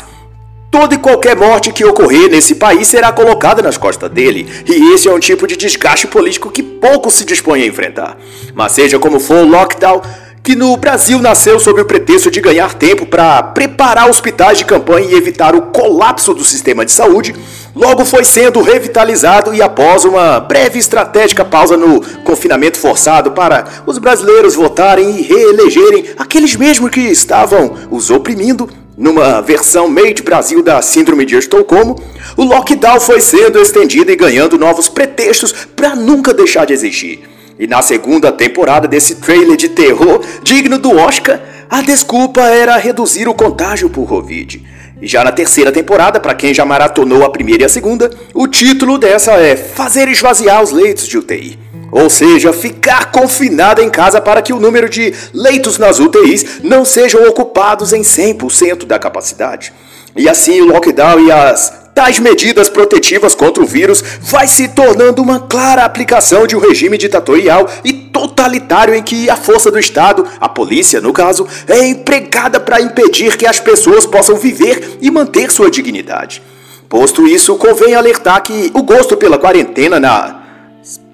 Toda 0.71 0.95
e 0.95 0.99
qualquer 0.99 1.35
morte 1.35 1.73
que 1.73 1.85
ocorrer 1.85 2.31
nesse 2.31 2.55
país 2.55 2.87
será 2.87 3.11
colocada 3.11 3.61
nas 3.61 3.77
costas 3.77 4.09
dele, 4.09 4.49
e 4.65 4.95
esse 4.95 5.09
é 5.09 5.13
um 5.13 5.19
tipo 5.19 5.45
de 5.45 5.57
desgaste 5.57 6.07
político 6.07 6.49
que 6.49 6.63
pouco 6.63 7.11
se 7.11 7.25
dispõe 7.25 7.65
a 7.65 7.67
enfrentar. 7.67 8.17
Mas 8.55 8.71
seja 8.71 8.97
como 8.97 9.19
for, 9.19 9.39
o 9.39 9.49
lockdown 9.49 10.01
que 10.43 10.57
no 10.57 10.77
Brasil 10.77 11.21
nasceu 11.21 11.61
sob 11.61 11.83
o 11.83 11.85
pretexto 11.85 12.31
de 12.31 12.41
ganhar 12.41 12.75
tempo 12.75 13.05
para 13.05 13.43
preparar 13.43 14.09
hospitais 14.09 14.59
de 14.59 14.65
campanha 14.65 15.09
e 15.11 15.15
evitar 15.15 15.55
o 15.55 15.63
colapso 15.63 16.33
do 16.33 16.43
sistema 16.43 16.85
de 16.85 16.93
saúde, 16.93 17.35
logo 17.75 18.05
foi 18.05 18.25
sendo 18.25 18.63
revitalizado 18.63 19.55
e 19.55 19.61
após 19.61 20.05
uma 20.05 20.41
breve 20.41 20.79
estratégica 20.79 21.45
pausa 21.45 21.77
no 21.77 22.01
confinamento 22.25 22.79
forçado 22.79 23.33
para 23.33 23.65
os 23.87 23.99
brasileiros 23.99 24.55
votarem 24.55 25.19
e 25.19 25.23
reelegerem 25.23 26.07
aqueles 26.19 26.57
mesmos 26.57 26.91
que 26.91 27.01
estavam 27.01 27.75
os 27.91 28.11
oprimindo, 28.11 28.69
numa 28.97 29.41
versão 29.41 29.89
made 29.89 30.23
Brasil 30.23 30.63
da 30.63 30.83
Síndrome 30.83 31.25
de 31.25 31.37
Estocolmo, 31.37 31.97
o 32.37 32.45
lockdown 32.45 33.01
foi 33.01 33.21
sendo 33.21 33.59
estendido 33.59 34.11
e 34.11 34.17
ganhando 34.17 34.59
novos 34.59 34.89
pretextos 34.89 35.53
para 35.75 35.95
nunca 35.95 36.35
deixar 36.35 36.67
de 36.67 36.73
existir. 36.73 37.40
E 37.61 37.67
na 37.67 37.83
segunda 37.83 38.33
temporada 38.33 38.89
desse 38.89 39.17
trailer 39.17 39.55
de 39.55 39.69
terror 39.69 40.25
digno 40.43 40.79
do 40.79 40.97
Oscar, 40.97 41.39
a 41.69 41.83
desculpa 41.83 42.41
era 42.41 42.79
reduzir 42.79 43.29
o 43.29 43.35
contágio 43.35 43.91
por 43.91 44.09
Covid. 44.09 44.65
E 45.03 45.07
já 45.07 45.23
na 45.23 45.31
terceira 45.31 45.71
temporada, 45.71 46.19
para 46.19 46.35
quem 46.35 46.55
já 46.55 46.65
maratonou 46.65 47.23
a 47.23 47.29
primeira 47.29 47.65
e 47.65 47.67
a 47.67 47.69
segunda, 47.69 48.11
o 48.33 48.49
título 48.49 48.97
dessa 48.97 49.33
é 49.33 49.57
Fazer 49.57 50.09
esvaziar 50.09 50.63
os 50.63 50.71
leitos 50.71 51.07
de 51.07 51.19
UTI. 51.19 51.59
Ou 51.93 52.09
seja, 52.09 52.51
ficar 52.51 53.13
confinado 53.13 53.83
em 53.83 53.91
casa 53.91 54.23
para 54.23 54.41
que 54.41 54.55
o 54.55 54.61
número 54.61 54.89
de 54.89 55.13
leitos 55.35 55.77
nas 55.77 55.99
UTIs 55.99 56.63
não 56.63 56.87
sejam 56.87 57.29
ocupados 57.29 57.93
em 57.93 58.01
100% 58.01 58.87
da 58.87 58.99
capacidade. 58.99 59.71
E 60.17 60.31
assim 60.31 60.63
o 60.63 60.67
lockdown 60.67 61.27
e 61.27 61.31
as 61.31 61.90
tais 61.95 62.19
medidas 62.19 62.69
protetivas 62.69 63.35
contra 63.35 63.63
o 63.63 63.67
vírus 63.67 64.03
vai 64.21 64.47
se 64.47 64.69
tornando 64.69 65.23
uma 65.23 65.41
clara 65.41 65.85
aplicação 65.85 66.47
de 66.47 66.57
um 66.57 66.61
regime 66.61 66.97
ditatorial 66.97 67.69
e 67.85 67.93
totalitário 67.93 68.95
em 68.95 69.03
que 69.03 69.29
a 69.29 69.37
força 69.37 69.71
do 69.71 69.79
Estado, 69.79 70.27
a 70.41 70.49
polícia 70.49 71.01
no 71.01 71.13
caso, 71.13 71.47
é 71.69 71.87
empregada 71.87 72.59
para 72.61 72.81
impedir 72.81 73.37
que 73.37 73.47
as 73.47 73.61
pessoas 73.61 74.07
possam 74.07 74.37
viver 74.37 74.99
e 75.01 75.11
manter 75.11 75.51
sua 75.51 75.71
dignidade. 75.71 76.43
Posto 76.89 77.27
isso, 77.27 77.57
convém 77.57 77.95
alertar 77.95 78.43
que 78.43 78.71
o 78.75 78.83
gosto 78.83 79.17
pela 79.17 79.39
quarentena 79.39 80.01
na 80.01 80.41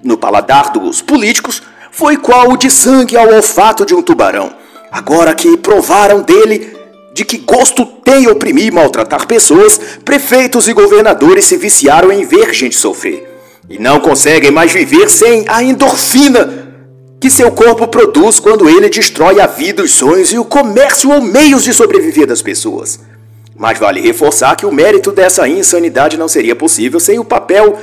no 0.03 0.17
paladar 0.17 0.71
dos 0.71 1.01
políticos 1.01 1.61
foi 1.91 2.15
qual 2.17 2.51
o 2.51 2.57
de 2.57 2.69
sangue 2.69 3.17
ao 3.17 3.33
olfato 3.33 3.85
de 3.85 3.93
um 3.93 4.01
tubarão. 4.01 4.53
Agora 4.91 5.33
que 5.33 5.57
provaram 5.57 6.21
dele, 6.21 6.76
de 7.17 7.25
que 7.25 7.39
gosto 7.39 7.83
tem 7.83 8.27
oprimir 8.27 8.67
e 8.67 8.71
maltratar 8.71 9.25
pessoas, 9.25 9.79
prefeitos 10.05 10.67
e 10.67 10.73
governadores 10.73 11.45
se 11.45 11.57
viciaram 11.57 12.11
em 12.11 12.23
ver 12.23 12.53
gente 12.53 12.75
sofrer. 12.75 13.27
E 13.67 13.79
não 13.79 13.99
conseguem 13.99 14.51
mais 14.51 14.71
viver 14.71 15.09
sem 15.09 15.43
a 15.47 15.63
endorfina 15.63 16.67
que 17.19 17.31
seu 17.31 17.51
corpo 17.51 17.87
produz 17.87 18.39
quando 18.39 18.69
ele 18.69 18.87
destrói 18.87 19.39
a 19.39 19.47
vida, 19.47 19.81
os 19.81 19.91
sonhos 19.91 20.31
e 20.31 20.37
o 20.37 20.45
comércio 20.45 21.09
ou 21.09 21.19
meios 21.19 21.63
de 21.63 21.73
sobreviver 21.73 22.27
das 22.27 22.43
pessoas. 22.43 22.99
Mas 23.55 23.79
vale 23.79 23.99
reforçar 23.99 24.55
que 24.55 24.67
o 24.67 24.71
mérito 24.71 25.11
dessa 25.11 25.47
insanidade 25.47 26.17
não 26.17 26.27
seria 26.27 26.55
possível 26.55 26.99
sem 26.99 27.17
o 27.17 27.25
papel 27.25 27.79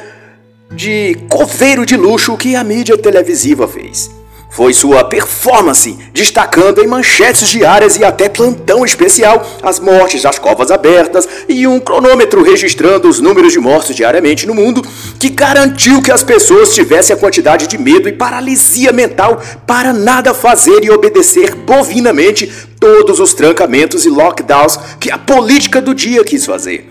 de 0.70 1.16
coveiro 1.28 1.84
de 1.84 1.96
luxo 1.96 2.36
que 2.36 2.54
a 2.54 2.62
mídia 2.62 2.96
televisiva 2.96 3.66
fez 3.66 4.08
foi 4.54 4.73
sua 4.73 5.02
performance, 5.02 5.99
destacando 6.12 6.80
em 6.80 6.87
manchetes 6.87 7.49
diárias 7.49 7.96
e 7.96 8.04
até 8.04 8.28
plantão 8.28 8.84
especial 8.84 9.44
as 9.61 9.80
mortes 9.80 10.23
das 10.23 10.38
covas 10.38 10.70
abertas 10.70 11.28
e 11.49 11.66
um 11.66 11.80
cronômetro 11.80 12.40
registrando 12.40 13.08
os 13.08 13.18
números 13.18 13.52
de 13.52 13.58
mortos 13.58 13.96
diariamente 13.96 14.46
no 14.46 14.54
mundo, 14.54 14.80
que 15.18 15.28
garantiu 15.28 16.00
que 16.00 16.12
as 16.12 16.23
pessoas 16.23 16.73
tivessem 16.73 17.16
a 17.16 17.18
quantidade 17.18 17.66
de 17.66 17.76
medo 17.76 18.08
e 18.08 18.12
paralisia 18.12 18.92
mental 18.92 19.42
para 19.66 19.92
nada 19.92 20.32
fazer 20.32 20.84
e 20.84 20.90
obedecer 20.90 21.56
bovinamente 21.56 22.50
todos 22.78 23.18
os 23.18 23.34
trancamentos 23.34 24.06
e 24.06 24.08
lockdowns 24.08 24.78
que 25.00 25.11
a 25.11 25.18
política 25.18 25.80
do 25.80 25.92
dia 25.92 26.23
quis 26.23 26.46
fazer. 26.46 26.88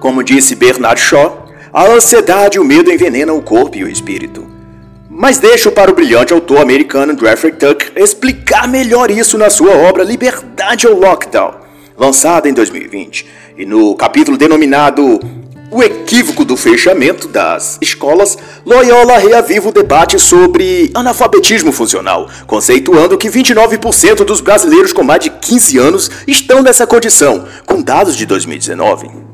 Como 0.00 0.24
disse 0.24 0.54
Bernard 0.54 0.98
Shaw, 0.98 1.48
a 1.70 1.84
ansiedade 1.86 2.56
e 2.56 2.60
o 2.60 2.64
medo 2.64 2.90
envenenam 2.90 3.36
o 3.36 3.42
corpo 3.42 3.76
e 3.76 3.84
o 3.84 3.88
espírito. 3.88 4.51
Mas 5.14 5.38
deixo 5.38 5.70
para 5.70 5.90
o 5.90 5.94
brilhante 5.94 6.32
autor 6.32 6.62
americano 6.62 7.14
Jeffrey 7.18 7.52
Tuck 7.52 7.92
explicar 7.94 8.66
melhor 8.66 9.10
isso 9.10 9.36
na 9.36 9.50
sua 9.50 9.76
obra 9.76 10.02
Liberdade 10.02 10.86
ou 10.86 10.98
Lockdown, 10.98 11.52
lançada 11.98 12.48
em 12.48 12.54
2020, 12.54 13.26
e 13.58 13.66
no 13.66 13.94
capítulo 13.94 14.38
denominado 14.38 15.20
O 15.70 15.82
Equívoco 15.82 16.46
do 16.46 16.56
Fechamento 16.56 17.28
das 17.28 17.76
Escolas, 17.82 18.38
Loyola 18.64 19.18
reaviva 19.18 19.68
o 19.68 19.72
debate 19.72 20.18
sobre 20.18 20.90
analfabetismo 20.94 21.72
funcional, 21.72 22.30
conceituando 22.46 23.18
que 23.18 23.28
29% 23.28 24.24
dos 24.24 24.40
brasileiros 24.40 24.94
com 24.94 25.04
mais 25.04 25.22
de 25.22 25.28
15 25.28 25.76
anos 25.76 26.10
estão 26.26 26.62
nessa 26.62 26.86
condição, 26.86 27.44
com 27.66 27.82
dados 27.82 28.16
de 28.16 28.24
2019. 28.24 29.31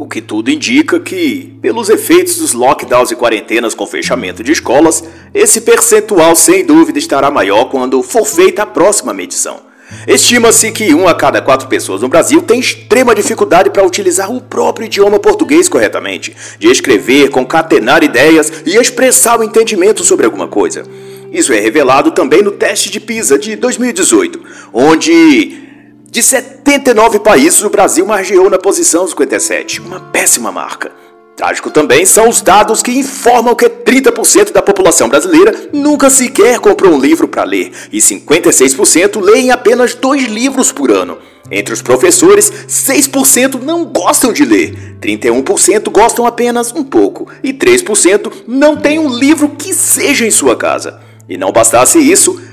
O 0.00 0.08
que 0.08 0.22
tudo 0.22 0.50
indica 0.50 0.98
que, 0.98 1.52
pelos 1.60 1.90
efeitos 1.90 2.38
dos 2.38 2.54
lockdowns 2.54 3.10
e 3.10 3.14
quarentenas 3.14 3.74
com 3.74 3.86
fechamento 3.86 4.42
de 4.42 4.50
escolas, 4.50 5.04
esse 5.34 5.60
percentual 5.60 6.34
sem 6.34 6.64
dúvida 6.64 6.98
estará 6.98 7.30
maior 7.30 7.66
quando 7.66 8.02
for 8.02 8.24
feita 8.24 8.62
a 8.62 8.66
próxima 8.66 9.12
medição. 9.12 9.60
Estima-se 10.08 10.72
que 10.72 10.94
uma 10.94 11.10
a 11.10 11.14
cada 11.14 11.42
quatro 11.42 11.68
pessoas 11.68 12.00
no 12.00 12.08
Brasil 12.08 12.40
tem 12.40 12.58
extrema 12.58 13.14
dificuldade 13.14 13.68
para 13.68 13.84
utilizar 13.84 14.34
o 14.34 14.40
próprio 14.40 14.86
idioma 14.86 15.18
português 15.18 15.68
corretamente, 15.68 16.34
de 16.58 16.68
escrever, 16.68 17.28
concatenar 17.28 18.02
ideias 18.02 18.50
e 18.64 18.78
expressar 18.78 19.38
o 19.38 19.44
entendimento 19.44 20.02
sobre 20.02 20.24
alguma 20.24 20.48
coisa. 20.48 20.82
Isso 21.30 21.52
é 21.52 21.60
revelado 21.60 22.12
também 22.12 22.40
no 22.40 22.52
teste 22.52 22.88
de 22.88 23.00
PISA 23.00 23.38
de 23.38 23.54
2018, 23.54 24.40
onde 24.72 25.69
de 26.10 26.24
79 26.24 27.20
países, 27.20 27.62
o 27.62 27.70
Brasil 27.70 28.04
margeou 28.04 28.50
na 28.50 28.58
posição 28.58 29.06
57, 29.06 29.80
uma 29.80 30.00
péssima 30.00 30.50
marca. 30.50 30.90
Trágico 31.36 31.70
também 31.70 32.04
são 32.04 32.28
os 32.28 32.42
dados 32.42 32.82
que 32.82 32.90
informam 32.90 33.54
que 33.54 33.68
30% 33.68 34.50
da 34.50 34.60
população 34.60 35.08
brasileira 35.08 35.68
nunca 35.72 36.10
sequer 36.10 36.58
comprou 36.58 36.92
um 36.92 36.98
livro 36.98 37.28
para 37.28 37.44
ler 37.44 37.70
e 37.92 37.98
56% 37.98 39.20
leem 39.20 39.52
apenas 39.52 39.94
dois 39.94 40.24
livros 40.24 40.72
por 40.72 40.90
ano. 40.90 41.16
Entre 41.48 41.72
os 41.72 41.80
professores, 41.80 42.50
6% 42.68 43.62
não 43.62 43.84
gostam 43.84 44.32
de 44.32 44.44
ler, 44.44 44.96
31% 45.00 45.90
gostam 45.90 46.26
apenas 46.26 46.74
um 46.74 46.82
pouco 46.82 47.28
e 47.40 47.52
3% 47.52 48.32
não 48.48 48.76
têm 48.76 48.98
um 48.98 49.16
livro 49.16 49.50
que 49.50 49.72
seja 49.72 50.26
em 50.26 50.30
sua 50.32 50.56
casa. 50.56 51.00
E 51.28 51.38
não 51.38 51.52
bastasse 51.52 52.00
isso, 52.00 52.49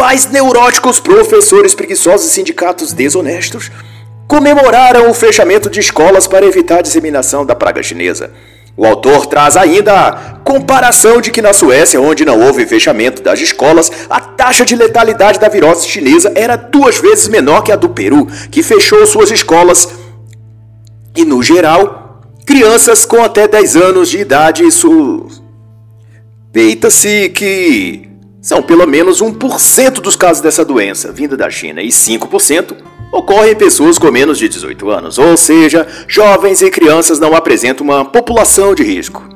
Pais 0.00 0.24
neuróticos, 0.30 0.98
professores 0.98 1.74
preguiçosos 1.74 2.26
e 2.26 2.30
sindicatos 2.30 2.94
desonestos 2.94 3.70
comemoraram 4.26 5.10
o 5.10 5.14
fechamento 5.14 5.68
de 5.68 5.78
escolas 5.78 6.26
para 6.26 6.46
evitar 6.46 6.78
a 6.78 6.82
disseminação 6.82 7.44
da 7.44 7.54
praga 7.54 7.82
chinesa. 7.82 8.32
O 8.74 8.86
autor 8.86 9.26
traz 9.26 9.58
ainda 9.58 9.92
a 9.92 10.12
comparação 10.38 11.20
de 11.20 11.30
que 11.30 11.42
na 11.42 11.52
Suécia, 11.52 12.00
onde 12.00 12.24
não 12.24 12.40
houve 12.40 12.64
fechamento 12.64 13.20
das 13.20 13.40
escolas, 13.40 13.92
a 14.08 14.20
taxa 14.20 14.64
de 14.64 14.74
letalidade 14.74 15.38
da 15.38 15.50
virose 15.50 15.86
chinesa 15.86 16.32
era 16.34 16.56
duas 16.56 16.96
vezes 16.96 17.28
menor 17.28 17.60
que 17.60 17.70
a 17.70 17.76
do 17.76 17.90
Peru, 17.90 18.26
que 18.50 18.62
fechou 18.62 19.06
suas 19.06 19.30
escolas. 19.30 19.86
E 21.14 21.26
no 21.26 21.42
geral, 21.42 22.22
crianças 22.46 23.04
com 23.04 23.22
até 23.22 23.46
10 23.46 23.76
anos 23.76 24.08
de 24.08 24.16
idade 24.16 24.64
suspeita-se 24.70 27.28
que 27.28 28.08
são 28.40 28.62
pelo 28.62 28.86
menos 28.86 29.22
1% 29.22 30.00
dos 30.00 30.16
casos 30.16 30.42
dessa 30.42 30.64
doença 30.64 31.12
vinda 31.12 31.36
da 31.36 31.50
China 31.50 31.82
e 31.82 31.88
5% 31.88 32.76
ocorrem 33.12 33.52
em 33.52 33.56
pessoas 33.56 33.98
com 33.98 34.10
menos 34.10 34.38
de 34.38 34.48
18 34.48 34.88
anos, 34.90 35.18
ou 35.18 35.36
seja, 35.36 35.86
jovens 36.06 36.62
e 36.62 36.70
crianças 36.70 37.18
não 37.18 37.34
apresentam 37.34 37.84
uma 37.84 38.04
população 38.04 38.74
de 38.74 38.82
risco. 38.82 39.28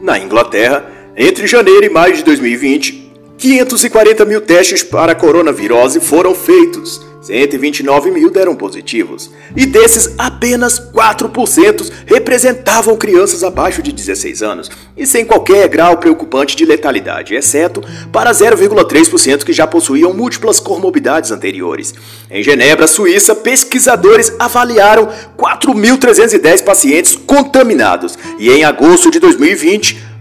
Na 0.00 0.18
Inglaterra, 0.18 0.86
entre 1.16 1.46
janeiro 1.46 1.84
e 1.84 1.90
maio 1.90 2.14
de 2.14 2.22
2020, 2.22 3.12
540 3.36 4.24
mil 4.24 4.40
testes 4.40 4.82
para 4.82 5.14
coronavirose 5.14 6.00
foram 6.00 6.34
feitos. 6.34 7.07
129 7.20 8.10
mil 8.10 8.30
deram 8.30 8.54
positivos, 8.54 9.30
e 9.56 9.66
desses 9.66 10.14
apenas 10.18 10.78
4% 10.78 11.90
representavam 12.06 12.96
crianças 12.96 13.42
abaixo 13.42 13.82
de 13.82 13.92
16 13.92 14.42
anos 14.42 14.70
e 14.96 15.06
sem 15.06 15.24
qualquer 15.24 15.68
grau 15.68 15.96
preocupante 15.98 16.56
de 16.56 16.64
letalidade, 16.64 17.34
exceto 17.34 17.82
para 18.12 18.30
0,3% 18.30 19.44
que 19.44 19.52
já 19.52 19.66
possuíam 19.66 20.12
múltiplas 20.12 20.60
comorbidades 20.60 21.30
anteriores. 21.30 21.94
Em 22.30 22.42
Genebra, 22.42 22.86
Suíça, 22.86 23.34
pesquisadores 23.34 24.32
avaliaram 24.38 25.08
4.310 25.36 26.62
pacientes 26.62 27.14
contaminados 27.14 28.18
e 28.38 28.50
em 28.50 28.64
agosto 28.64 29.10
de 29.10 29.18
2020 29.18 30.17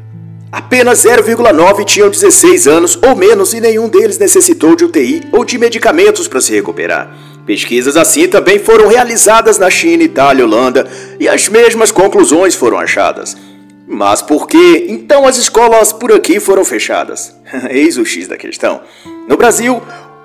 Apenas 0.51 1.03
0,9 1.03 1.83
tinham 1.83 2.09
16 2.09 2.67
anos 2.67 2.97
ou 3.05 3.15
menos 3.15 3.53
e 3.53 3.59
nenhum 3.59 3.89
deles 3.89 4.17
necessitou 4.17 4.75
de 4.75 4.85
UTI 4.85 5.23
ou 5.33 5.43
de 5.43 5.57
medicamentos 5.57 6.27
para 6.27 6.39
se 6.39 6.53
recuperar. 6.53 7.13
Pesquisas 7.45 7.97
assim 7.97 8.27
também 8.27 8.57
foram 8.57 8.87
realizadas 8.87 9.57
na 9.57 9.69
China, 9.69 10.03
Itália, 10.03 10.45
Holanda 10.45 10.87
e 11.19 11.27
as 11.27 11.49
mesmas 11.49 11.91
conclusões 11.91 12.55
foram 12.55 12.77
achadas. 12.77 13.35
Mas 13.85 14.21
por 14.21 14.47
que 14.47 14.85
então 14.89 15.27
as 15.27 15.37
escolas 15.37 15.91
por 15.91 16.11
aqui 16.13 16.39
foram 16.39 16.63
fechadas? 16.63 17.35
Eis 17.69 17.97
o 17.97 18.05
X 18.05 18.27
da 18.27 18.37
questão. 18.37 18.81
No 19.27 19.37
Brasil, 19.37 19.81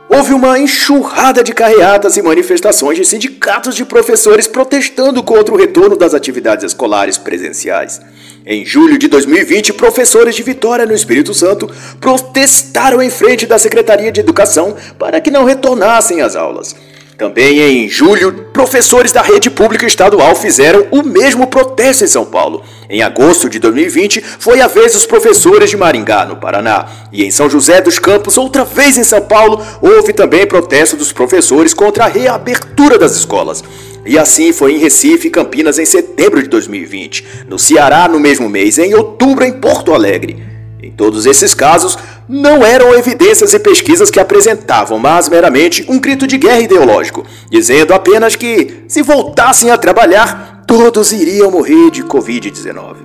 houve 0.09 0.35
uma 0.35 0.59
enxurrada 0.59 1.43
de 1.43 1.53
carreatas 1.53 2.17
e 2.17 2.23
manifestações 2.23 2.97
de 2.97 3.05
sindicatos 3.05 3.75
de 3.75 3.85
professores 3.85 4.47
protestando 4.47 5.23
contra 5.23 5.55
o 5.55 5.59
retorno 5.59 5.97
das 5.97 6.15
atividades 6.15 6.65
escolares 6.65 7.19
presenciais. 7.19 8.01
Em 8.45 8.67
julho 8.67 8.99
de 8.99 9.07
2020, 9.07 9.73
professores 9.75 10.35
de 10.35 10.43
Vitória, 10.43 10.85
no 10.85 10.95
Espírito 10.95 11.33
Santo, 11.33 11.71
protestaram 12.01 13.01
em 13.01 13.09
frente 13.09 13.47
da 13.47 13.57
Secretaria 13.57 14.11
de 14.11 14.19
Educação 14.19 14.75
para 14.99 15.21
que 15.21 15.31
não 15.31 15.45
retornassem 15.45 16.21
às 16.21 16.35
aulas. 16.35 16.75
Também 17.17 17.61
em 17.61 17.89
julho, 17.89 18.33
professores 18.53 19.13
da 19.13 19.23
rede 19.23 19.49
pública 19.49 19.87
estadual 19.87 20.35
fizeram 20.35 20.89
o 20.91 21.05
mesmo 21.05 21.47
protesto 21.47 22.03
em 22.03 22.09
São 22.09 22.25
Paulo. 22.25 22.65
Em 22.91 23.01
agosto 23.01 23.49
de 23.49 23.61
2020, 23.61 24.21
foi 24.21 24.61
a 24.61 24.67
vez 24.67 24.95
dos 24.95 25.07
professores 25.07 25.71
de 25.71 25.77
Maringá, 25.77 26.25
no 26.25 26.37
Paraná. 26.37 26.87
E 27.13 27.25
em 27.25 27.31
São 27.31 27.49
José 27.49 27.81
dos 27.81 28.01
Campos, 28.01 28.37
outra 28.37 28.65
vez 28.65 28.99
em 28.99 29.05
São 29.05 29.21
Paulo, 29.21 29.65
houve 29.81 30.13
também 30.13 30.49
protesto 30.49 30.97
dos 30.97 31.13
professores 31.13 31.73
contra 31.73 32.07
a 32.07 32.09
reabertura 32.09 32.99
das 32.99 33.15
escolas. 33.15 33.63
E 34.05 34.19
assim 34.19 34.53
foi 34.53 34.75
em 34.75 34.79
Recife 34.79 35.29
e 35.29 35.31
Campinas 35.31 35.79
em 35.79 35.85
setembro 35.85 36.43
de 36.43 36.49
2020, 36.49 37.25
no 37.49 37.59
Ceará 37.59 38.09
no 38.09 38.19
mesmo 38.19 38.49
mês, 38.49 38.79
em 38.79 38.95
outubro 38.95 39.45
em 39.45 39.53
Porto 39.53 39.95
Alegre. 39.95 40.43
Em 40.83 40.91
todos 40.91 41.27
esses 41.27 41.55
casos, 41.55 41.97
não 42.29 42.65
eram 42.65 42.93
evidências 42.95 43.55
e 43.55 43.59
pesquisas 43.61 44.11
que 44.11 44.19
apresentavam, 44.19 44.99
mas 44.99 45.29
meramente 45.29 45.87
um 45.89 46.01
grito 46.01 46.27
de 46.27 46.37
guerra 46.37 46.61
ideológico, 46.61 47.25
dizendo 47.49 47.95
apenas 47.95 48.35
que, 48.35 48.83
se 48.89 49.01
voltassem 49.03 49.71
a 49.71 49.79
trabalhar, 49.79 50.65
todos 50.67 51.13
iriam 51.13 51.53
morrer 51.53 51.91
de 51.93 52.03
Covid-19. 52.03 52.97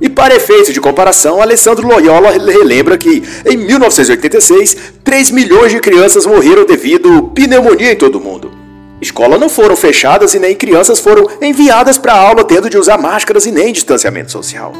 E 0.00 0.08
para 0.08 0.34
efeito 0.34 0.72
de 0.72 0.80
comparação, 0.80 1.42
Alessandro 1.42 1.86
Loyola 1.86 2.30
relembra 2.30 2.96
que, 2.96 3.22
em 3.44 3.58
1986, 3.58 4.94
3 5.04 5.30
milhões 5.30 5.72
de 5.72 5.80
crianças 5.80 6.24
morreram 6.24 6.64
devido 6.64 7.24
pneumonia 7.34 7.92
em 7.92 7.96
todo 7.96 8.16
o 8.16 8.20
mundo. 8.20 8.59
Escolas 9.00 9.40
não 9.40 9.48
foram 9.48 9.74
fechadas 9.74 10.34
e 10.34 10.38
nem 10.38 10.54
crianças 10.54 10.98
foram 10.98 11.26
enviadas 11.40 11.96
para 11.96 12.12
a 12.12 12.18
aula 12.18 12.44
tendo 12.44 12.68
de 12.68 12.76
usar 12.76 12.98
máscaras 12.98 13.46
e 13.46 13.50
nem 13.50 13.72
distanciamento 13.72 14.30
social. 14.30 14.72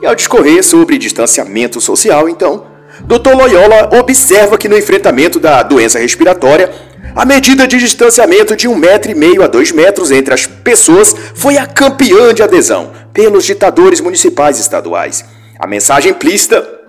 E 0.00 0.06
ao 0.06 0.14
discorrer 0.14 0.62
sobre 0.62 0.98
distanciamento 0.98 1.80
social, 1.80 2.28
então, 2.28 2.66
Dr. 3.00 3.34
Loyola 3.34 3.90
observa 3.98 4.56
que 4.56 4.68
no 4.68 4.78
enfrentamento 4.78 5.40
da 5.40 5.62
doença 5.62 5.98
respiratória, 5.98 6.70
a 7.16 7.24
medida 7.24 7.66
de 7.66 7.78
distanciamento 7.78 8.56
de 8.56 8.68
um 8.68 8.74
metro 8.76 9.10
e 9.10 9.14
meio 9.14 9.42
a 9.42 9.46
dois 9.46 9.72
metros 9.72 10.10
entre 10.10 10.32
as 10.32 10.46
pessoas 10.46 11.14
foi 11.34 11.58
a 11.58 11.66
campeã 11.66 12.32
de 12.32 12.42
adesão 12.42 12.92
pelos 13.12 13.44
ditadores 13.44 14.00
municipais 14.00 14.58
e 14.58 14.60
estaduais. 14.60 15.24
A 15.58 15.66
mensagem 15.66 16.12
implícita 16.12 16.83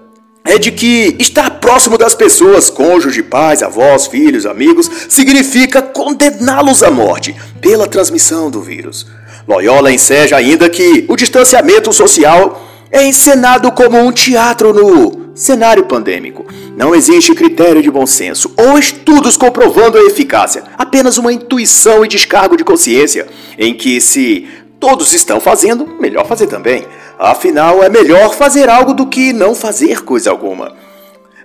é 0.46 0.60
de 0.60 0.72
que 0.72 1.16
estar 1.20 1.50
próximo 1.60 1.98
das 1.98 2.14
pessoas, 2.14 2.70
cônjuge, 2.70 3.24
pais, 3.24 3.64
avós, 3.64 4.06
filhos, 4.06 4.46
amigos, 4.46 4.90
significa 5.10 5.82
condená-los 5.82 6.84
à 6.84 6.92
morte 6.92 7.36
pela 7.60 7.88
transmissão 7.88 8.52
do 8.52 8.62
vírus. 8.62 9.08
Loyola 9.48 9.92
enseja 9.92 10.38
ainda 10.38 10.70
que 10.70 11.06
o 11.10 11.16
distanciamento 11.16 11.92
social 11.92 12.62
é 12.92 13.04
encenado 13.06 13.72
como 13.72 13.98
um 13.98 14.12
teatro 14.12 14.72
no 14.72 15.32
cenário 15.36 15.86
pandêmico. 15.86 16.46
Não 16.78 16.96
existe 16.96 17.34
critério 17.34 17.82
de 17.82 17.90
bom 17.90 18.06
senso 18.06 18.54
ou 18.56 18.78
estudos 18.78 19.36
comprovando 19.36 19.98
a 19.98 20.04
eficácia, 20.04 20.64
apenas 20.78 21.18
uma 21.18 21.34
intuição 21.34 22.06
e 22.06 22.08
descargo 22.08 22.56
de 22.56 22.64
consciência, 22.64 23.28
em 23.58 23.74
que 23.74 24.00
se 24.00 24.48
todos 24.80 25.14
estão 25.14 25.40
fazendo, 25.40 25.88
melhor 26.00 26.28
fazer 26.28 26.48
também. 26.48 26.86
Afinal, 27.18 27.84
é 27.84 27.90
melhor 27.90 28.34
fazer 28.34 28.70
algo 28.70 28.94
do 28.94 29.08
que 29.08 29.32
não 29.32 29.56
fazer 29.56 30.04
coisa 30.04 30.30
alguma. 30.30 30.74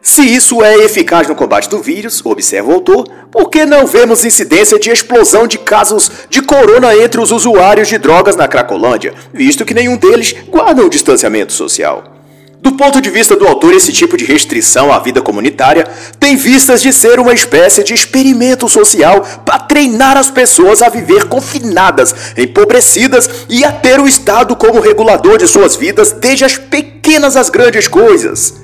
Se 0.02 0.22
isso 0.22 0.62
é 0.64 0.76
eficaz 0.78 1.28
no 1.28 1.34
combate 1.34 1.68
do 1.68 1.82
vírus, 1.82 2.24
observa 2.24 2.70
o 2.70 2.74
autor, 2.74 3.06
por 3.30 3.50
que 3.50 3.66
não 3.66 3.86
vemos 3.86 4.24
incidência 4.24 4.78
de 4.78 4.90
explosão 4.90 5.46
de 5.46 5.58
casos 5.58 6.10
de 6.30 6.40
corona 6.40 6.96
entre 6.96 7.20
os 7.20 7.30
usuários 7.30 7.88
de 7.88 7.98
drogas 7.98 8.34
na 8.34 8.48
Cracolândia, 8.48 9.14
visto 9.32 9.64
que 9.64 9.74
nenhum 9.74 9.96
deles 9.96 10.34
guarda 10.48 10.84
o 10.84 10.88
distanciamento 10.88 11.52
social? 11.52 12.19
Do 12.62 12.72
ponto 12.72 13.00
de 13.00 13.08
vista 13.08 13.34
do 13.34 13.46
autor, 13.46 13.72
esse 13.72 13.90
tipo 13.90 14.18
de 14.18 14.24
restrição 14.26 14.92
à 14.92 14.98
vida 14.98 15.22
comunitária 15.22 15.88
tem 16.18 16.36
vistas 16.36 16.82
de 16.82 16.92
ser 16.92 17.18
uma 17.18 17.32
espécie 17.32 17.82
de 17.82 17.94
experimento 17.94 18.68
social 18.68 19.22
para 19.46 19.60
treinar 19.60 20.18
as 20.18 20.30
pessoas 20.30 20.82
a 20.82 20.90
viver 20.90 21.24
confinadas, 21.24 22.14
empobrecidas 22.36 23.46
e 23.48 23.64
a 23.64 23.72
ter 23.72 23.98
o 23.98 24.06
Estado 24.06 24.54
como 24.54 24.78
regulador 24.78 25.38
de 25.38 25.46
suas 25.46 25.74
vidas, 25.74 26.12
desde 26.12 26.44
as 26.44 26.58
pequenas 26.58 27.34
às 27.34 27.48
grandes 27.48 27.88
coisas. 27.88 28.60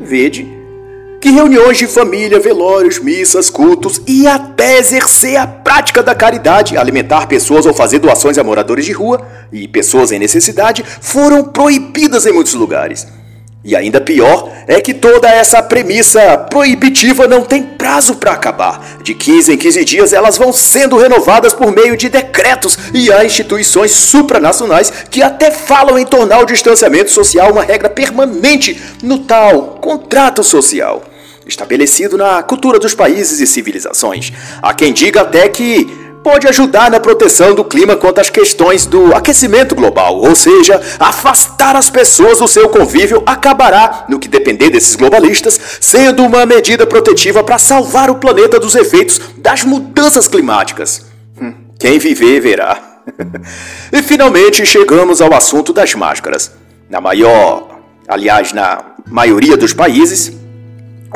Vede 0.00 0.56
que 1.20 1.30
reuniões 1.30 1.78
de 1.78 1.86
família, 1.86 2.40
velórios, 2.40 2.98
missas, 2.98 3.48
cultos 3.48 4.00
e 4.08 4.26
até 4.26 4.78
exercer 4.78 5.36
a 5.36 5.46
prática 5.46 6.02
da 6.02 6.16
caridade, 6.16 6.76
alimentar 6.76 7.28
pessoas 7.28 7.64
ou 7.64 7.72
fazer 7.72 8.00
doações 8.00 8.38
a 8.38 8.44
moradores 8.44 8.84
de 8.84 8.92
rua 8.92 9.24
e 9.52 9.68
pessoas 9.68 10.10
em 10.10 10.18
necessidade 10.18 10.84
foram 11.00 11.44
proibidas 11.44 12.26
em 12.26 12.32
muitos 12.32 12.54
lugares. 12.54 13.06
E 13.66 13.74
ainda 13.74 14.00
pior 14.00 14.48
é 14.68 14.80
que 14.80 14.94
toda 14.94 15.28
essa 15.28 15.60
premissa 15.60 16.38
proibitiva 16.38 17.26
não 17.26 17.42
tem 17.42 17.64
prazo 17.64 18.14
para 18.14 18.30
acabar. 18.30 18.98
De 19.02 19.12
15 19.12 19.54
em 19.54 19.56
15 19.56 19.84
dias 19.84 20.12
elas 20.12 20.38
vão 20.38 20.52
sendo 20.52 20.96
renovadas 20.96 21.52
por 21.52 21.72
meio 21.72 21.96
de 21.96 22.08
decretos 22.08 22.78
e 22.94 23.12
há 23.12 23.24
instituições 23.24 23.90
supranacionais 23.90 24.92
que 25.10 25.20
até 25.20 25.50
falam 25.50 25.98
em 25.98 26.06
tornar 26.06 26.38
o 26.38 26.46
distanciamento 26.46 27.10
social 27.10 27.50
uma 27.50 27.64
regra 27.64 27.90
permanente 27.90 28.80
no 29.02 29.18
tal 29.18 29.80
contrato 29.82 30.44
social. 30.44 31.02
Estabelecido 31.44 32.16
na 32.16 32.44
cultura 32.44 32.78
dos 32.78 32.94
países 32.94 33.40
e 33.40 33.48
civilizações. 33.48 34.32
Há 34.62 34.74
quem 34.74 34.92
diga 34.92 35.22
até 35.22 35.48
que 35.48 36.05
pode 36.26 36.48
ajudar 36.48 36.90
na 36.90 36.98
proteção 36.98 37.54
do 37.54 37.62
clima 37.64 37.94
quanto 37.94 38.20
às 38.20 38.28
questões 38.28 38.84
do 38.84 39.14
aquecimento 39.14 39.76
global, 39.76 40.16
ou 40.16 40.34
seja, 40.34 40.82
afastar 40.98 41.76
as 41.76 41.88
pessoas 41.88 42.40
do 42.40 42.48
seu 42.48 42.68
convívio 42.68 43.22
acabará, 43.24 44.06
no 44.08 44.18
que 44.18 44.26
depender 44.26 44.68
desses 44.68 44.96
globalistas, 44.96 45.78
sendo 45.80 46.24
uma 46.24 46.44
medida 46.44 46.84
protetiva 46.84 47.44
para 47.44 47.58
salvar 47.58 48.10
o 48.10 48.16
planeta 48.16 48.58
dos 48.58 48.74
efeitos 48.74 49.20
das 49.36 49.62
mudanças 49.62 50.26
climáticas. 50.26 51.06
Hum, 51.40 51.54
quem 51.78 51.96
viver, 52.00 52.40
verá. 52.40 52.76
e 53.92 54.02
finalmente 54.02 54.66
chegamos 54.66 55.20
ao 55.20 55.32
assunto 55.32 55.72
das 55.72 55.94
máscaras. 55.94 56.50
Na 56.90 57.00
maior, 57.00 57.68
aliás, 58.08 58.52
na 58.52 58.80
maioria 59.06 59.56
dos 59.56 59.72
países, 59.72 60.32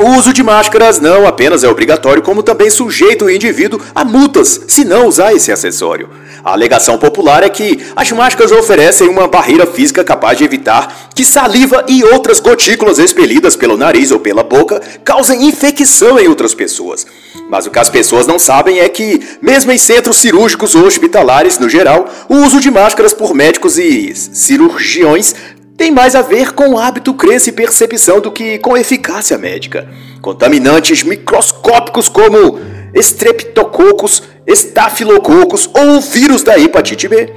o 0.01 0.17
uso 0.17 0.33
de 0.33 0.43
máscaras 0.43 0.99
não 0.99 1.27
apenas 1.27 1.63
é 1.63 1.69
obrigatório, 1.69 2.23
como 2.23 2.43
também 2.43 2.71
sujeita 2.71 3.25
o 3.25 3.31
indivíduo 3.31 3.81
a 3.95 4.05
multas 4.05 4.63
se 4.67 4.85
não 4.85 5.07
usar 5.07 5.35
esse 5.35 5.53
acessório. 5.53 6.09
A 6.43 6.53
alegação 6.53 6.97
popular 6.97 7.43
é 7.43 7.51
que 7.51 7.79
as 7.95 8.11
máscaras 8.13 8.51
oferecem 8.51 9.09
uma 9.09 9.29
barreira 9.29 9.67
física 9.67 10.03
capaz 10.03 10.39
de 10.39 10.45
evitar 10.45 11.11
que 11.15 11.25
saliva 11.25 11.85
e 11.87 12.03
outras 12.03 12.41
gotículas 12.41 12.99
expelidas 12.99 13.57
pelo 13.57 13.77
nariz 13.77 14.11
ou 14.11 14.19
pela 14.19 14.43
boca 14.43 14.81
causem 15.05 15.47
infecção 15.47 16.19
em 16.19 16.29
outras 16.29 16.55
pessoas. 16.55 17.07
Mas 17.51 17.67
o 17.67 17.71
que 17.71 17.79
as 17.79 17.91
pessoas 17.91 18.27
não 18.27 18.39
sabem 18.39 18.81
é 18.81 18.89
que, 18.89 19.21
mesmo 19.43 19.71
em 19.71 19.79
centros 19.79 20.17
cirúrgicos 20.17 20.75
ou 20.75 20.87
hospitalares 20.87 21.59
no 21.59 21.69
geral, 21.69 22.09
o 22.29 22.37
uso 22.37 22.59
de 22.59 22.71
máscaras 22.71 23.13
por 23.13 23.35
médicos 23.35 23.79
e 23.79 24.15
cirurgiões 24.15 25.35
tem 25.81 25.91
mais 25.91 26.15
a 26.15 26.21
ver 26.21 26.53
com 26.53 26.77
hábito, 26.77 27.15
crença 27.15 27.49
e 27.49 27.55
percepção 27.55 28.21
do 28.21 28.31
que 28.31 28.59
com 28.59 28.77
eficácia 28.77 29.39
médica. 29.39 29.89
Contaminantes 30.21 31.03
microscópicos 31.03 32.07
como 32.07 32.61
estreptococos, 32.93 34.25
estafilococos 34.47 35.71
ou 35.73 35.97
o 35.97 36.01
vírus 36.03 36.43
da 36.43 36.59
hepatite 36.59 37.09
B 37.09 37.33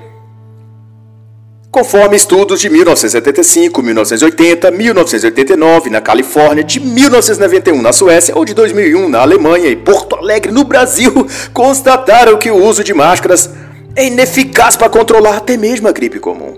conforme 1.72 2.18
estudos 2.18 2.60
de 2.60 2.70
1975, 2.70 3.82
1980, 3.82 4.70
1989 4.72 5.90
na 5.90 6.02
Califórnia, 6.02 6.66
de 6.66 6.82
1991 6.82 7.82
na 7.82 7.94
Suécia 7.94 8.38
ou 8.38 8.44
de 8.44 8.54
2001 8.54 9.08
na 9.08 9.22
Alemanha 9.22 9.70
e 9.70 9.76
Porto 9.78 10.18
Alegre 10.18 10.52
no 10.52 10.66
Brasil, 10.66 11.26
constataram 11.54 12.38
que 12.38 12.52
o 12.52 12.62
uso 12.62 12.84
de 12.84 12.94
máscaras 12.94 13.50
é 13.96 14.06
ineficaz 14.06 14.76
para 14.76 14.90
controlar 14.90 15.38
até 15.38 15.56
mesmo 15.56 15.88
a 15.88 15.94
gripe 15.94 16.20
comum. 16.20 16.56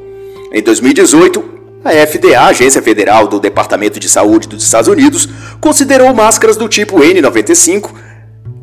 Em 0.51 0.61
2018, 0.61 1.55
a 1.85 2.07
FDA, 2.07 2.41
Agência 2.41 2.81
Federal 2.81 3.27
do 3.27 3.39
Departamento 3.39 3.99
de 3.99 4.09
Saúde 4.09 4.47
dos 4.47 4.63
Estados 4.63 4.87
Unidos, 4.87 5.29
considerou 5.61 6.11
máscaras 6.15 6.57
do 6.57 6.67
tipo 6.67 6.97
N95 6.97 7.91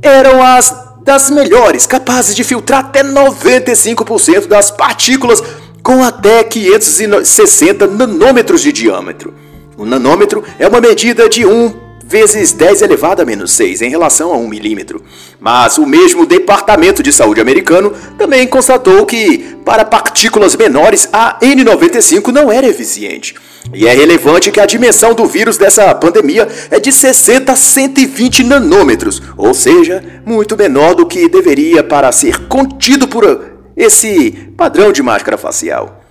eram 0.03 0.43
as 0.43 0.91
das 1.05 1.31
melhores, 1.31 1.85
capazes 1.85 2.35
de 2.35 2.45
filtrar 2.45 2.81
até 2.81 3.03
95% 3.03 4.47
das 4.47 4.71
partículas 4.71 5.43
com 5.83 6.03
até 6.03 6.45
560 6.45 7.89
nanômetros 7.89 8.63
de 8.63 8.73
diâmetro. 8.73 9.35
O 9.77 9.85
nanômetro 9.85 10.45
é 10.61 10.69
uma 10.69 10.81
medida 10.81 11.29
de 11.29 11.45
1 11.45 11.82
vezes 12.13 12.53
10 12.53 12.83
elevado 12.83 13.23
a 13.23 13.25
menos 13.25 13.53
6 13.53 13.81
em 13.81 13.89
relação 13.89 14.35
a 14.35 14.37
1 14.37 14.47
milímetro. 14.47 15.03
Mas 15.41 15.79
o 15.79 15.87
mesmo 15.87 16.27
Departamento 16.27 17.03
de 17.03 17.11
Saúde 17.11 17.41
americano 17.41 17.91
também 18.19 18.47
constatou 18.47 19.07
que, 19.07 19.57
para 19.65 19.83
partículas 19.83 20.55
menores, 20.55 21.09
a 21.11 21.39
N95 21.41 22.29
não 22.29 22.53
era 22.53 22.69
eficiente. 22.69 23.35
E 23.73 23.87
é 23.87 23.95
relevante 23.95 24.51
que 24.51 24.61
a 24.61 24.67
dimensão 24.67 25.15
do 25.15 25.25
vírus 25.25 25.57
dessa 25.57 25.95
pandemia 25.95 26.47
é 26.71 26.79
de 26.79 26.93
60 26.93 27.51
a 27.51 27.57
120 27.57 28.45
nanômetros, 28.45 29.23
ou 29.35 29.55
seja, 29.55 30.05
muito 30.27 30.55
menor 30.55 30.95
do 30.95 31.07
que 31.07 31.31
deveria 31.31 31.83
para 31.83 32.13
ser 32.13 32.47
contido 32.47 33.09
por 33.09 33.53
esse 33.75 34.33
padrão 34.55 34.93
de 34.93 35.03
máscara 35.03 35.39
facial. 35.39 36.03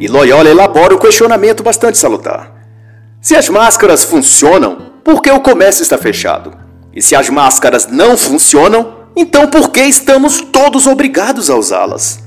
E 0.00 0.08
Loyola 0.08 0.48
elabora 0.48 0.94
um 0.94 0.98
questionamento 0.98 1.62
bastante 1.62 1.98
salutar. 1.98 2.50
Se 3.20 3.36
as 3.36 3.48
máscaras 3.48 4.04
funcionam, 4.04 4.83
por 5.04 5.20
que 5.20 5.30
o 5.30 5.40
comércio 5.40 5.82
está 5.82 5.98
fechado? 5.98 6.56
E 6.94 7.02
se 7.02 7.14
as 7.14 7.28
máscaras 7.28 7.86
não 7.86 8.16
funcionam, 8.16 9.04
então 9.14 9.46
por 9.48 9.70
que 9.70 9.82
estamos 9.82 10.40
todos 10.40 10.86
obrigados 10.86 11.50
a 11.50 11.56
usá-las? 11.56 12.20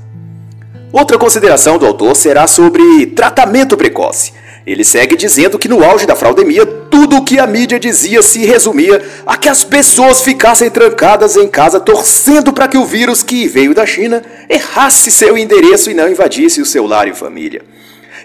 Outra 0.92 1.18
consideração 1.18 1.76
do 1.76 1.84
autor 1.84 2.14
será 2.14 2.46
sobre 2.46 3.06
tratamento 3.06 3.76
precoce. 3.76 4.32
Ele 4.64 4.84
segue 4.84 5.16
dizendo 5.16 5.58
que 5.58 5.68
no 5.68 5.82
auge 5.82 6.06
da 6.06 6.14
fraudemia, 6.14 6.64
tudo 6.64 7.16
o 7.16 7.24
que 7.24 7.38
a 7.38 7.46
mídia 7.46 7.80
dizia 7.80 8.22
se 8.22 8.44
resumia 8.44 9.02
a 9.26 9.36
que 9.36 9.48
as 9.48 9.64
pessoas 9.64 10.20
ficassem 10.20 10.70
trancadas 10.70 11.36
em 11.36 11.48
casa 11.48 11.80
torcendo 11.80 12.52
para 12.52 12.68
que 12.68 12.76
o 12.76 12.84
vírus 12.84 13.22
que 13.22 13.48
veio 13.48 13.74
da 13.74 13.86
China 13.86 14.22
errasse 14.48 15.10
seu 15.10 15.36
endereço 15.36 15.90
e 15.90 15.94
não 15.94 16.08
invadisse 16.08 16.60
o 16.60 16.66
seu 16.66 16.86
lar 16.86 17.08
e 17.08 17.14
família. 17.14 17.62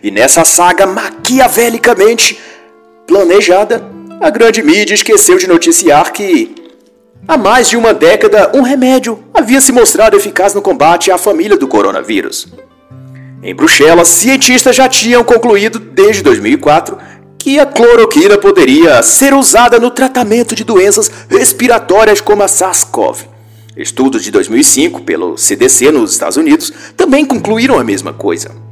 E 0.03 0.11
nessa 0.11 0.43
saga 0.43 0.85
maquiavelicamente 0.85 2.37
planejada, 3.07 3.83
a 4.23 4.29
grande 4.29 4.63
mídia 4.63 4.93
esqueceu 4.93 5.37
de 5.37 5.47
noticiar 5.47 6.13
que 6.13 6.55
há 7.27 7.37
mais 7.37 7.67
de 7.67 7.75
uma 7.75 7.93
década 7.93 8.49
um 8.53 8.61
remédio 8.61 9.21
havia 9.33 9.59
se 9.59 9.73
mostrado 9.73 10.15
eficaz 10.15 10.53
no 10.53 10.61
combate 10.61 11.11
à 11.11 11.17
família 11.17 11.57
do 11.57 11.67
coronavírus. 11.67 12.47
Em 13.43 13.53
Bruxelas, 13.53 14.07
cientistas 14.07 14.77
já 14.77 14.87
tinham 14.87 15.25
concluído 15.25 15.77
desde 15.77 16.23
2004 16.23 16.97
que 17.37 17.59
a 17.59 17.65
cloroquina 17.65 18.37
poderia 18.37 19.03
ser 19.03 19.33
usada 19.33 19.77
no 19.77 19.91
tratamento 19.91 20.55
de 20.55 20.63
doenças 20.63 21.11
respiratórias 21.29 22.21
como 22.21 22.43
a 22.43 22.47
SARS-CoV. 22.47 23.25
Estudos 23.75 24.23
de 24.23 24.31
2005 24.31 25.01
pelo 25.01 25.35
CDC 25.35 25.91
nos 25.91 26.13
Estados 26.13 26.37
Unidos 26.37 26.71
também 26.95 27.25
concluíram 27.25 27.77
a 27.77 27.83
mesma 27.83 28.13
coisa. 28.13 28.62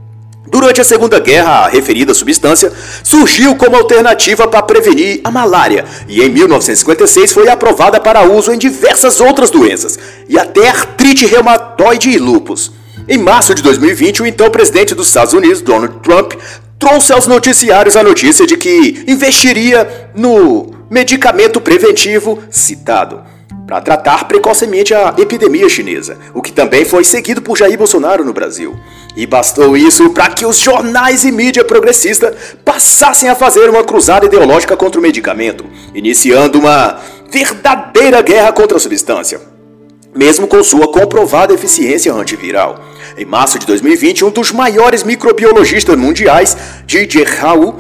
Durante 0.48 0.82
a 0.82 0.84
Segunda 0.84 1.20
Guerra, 1.20 1.66
a 1.66 1.68
referida 1.68 2.16
substância 2.16 2.74
surgiu 3.04 3.56
como 3.56 3.76
alternativa 3.76 4.48
para 4.48 4.64
prevenir 4.64 5.22
a 5.24 5.30
malária 5.30 5.86
e 6.08 6.20
em 6.22 6.30
1956 6.30 7.32
foi 7.32 7.48
aprovada 7.48 8.00
para 8.00 8.24
uso 8.24 8.52
em 8.52 8.58
diversas 8.58 9.22
outras 9.22 9.52
doenças 9.52 10.00
e 10.28 10.40
até 10.40 10.68
artrite 10.68 11.28
reumatoide 11.28 12.10
e 12.10 12.18
lúpus. 12.18 12.72
Em 13.08 13.20
março 13.20 13.54
de 13.54 13.62
2020, 13.62 14.24
o 14.24 14.26
então 14.26 14.50
presidente 14.50 14.96
dos 14.96 15.08
Estados 15.08 15.34
Unidos, 15.34 15.62
Donald 15.62 16.00
Trump, 16.02 16.34
trouxe 16.80 17.14
aos 17.14 17.28
noticiários 17.28 17.96
a 17.96 18.04
notícia 18.04 18.48
de 18.48 18.58
que 18.58 19.04
investiria 19.08 20.10
no 20.16 20.72
medicamento 20.90 21.62
preventivo 21.62 22.40
citado 22.50 23.31
para 23.72 23.80
tratar 23.80 24.28
precocemente 24.28 24.94
a 24.94 25.16
epidemia 25.18 25.70
chinesa, 25.70 26.18
o 26.34 26.42
que 26.42 26.52
também 26.52 26.84
foi 26.84 27.06
seguido 27.06 27.42
por 27.42 27.58
Jair 27.58 27.78
Bolsonaro 27.78 28.26
no 28.26 28.34
Brasil. 28.34 28.78
E 29.16 29.26
bastou 29.26 29.78
isso 29.78 30.10
para 30.10 30.28
que 30.28 30.46
os 30.46 30.58
jornais 30.58 31.24
e 31.24 31.32
mídia 31.32 31.64
progressista 31.64 32.36
passassem 32.66 33.30
a 33.30 33.36
fazer 33.36 33.70
uma 33.70 33.82
cruzada 33.82 34.26
ideológica 34.26 34.76
contra 34.76 35.00
o 35.00 35.02
medicamento, 35.02 35.64
iniciando 35.96 36.60
uma 36.60 37.00
verdadeira 37.32 38.22
guerra 38.22 38.52
contra 38.52 38.76
a 38.76 38.80
substância 38.80 39.40
mesmo 40.14 40.46
com 40.46 40.62
sua 40.62 40.92
comprovada 40.92 41.54
eficiência 41.54 42.14
antiviral. 42.14 42.84
Em 43.18 43.24
março 43.24 43.58
de 43.58 43.66
2020, 43.66 44.26
um 44.26 44.30
dos 44.30 44.52
maiores 44.52 45.06
microbiologistas 45.06 45.96
mundiais, 45.96 46.58
J.J. 46.86 47.24
Raul, 47.24 47.80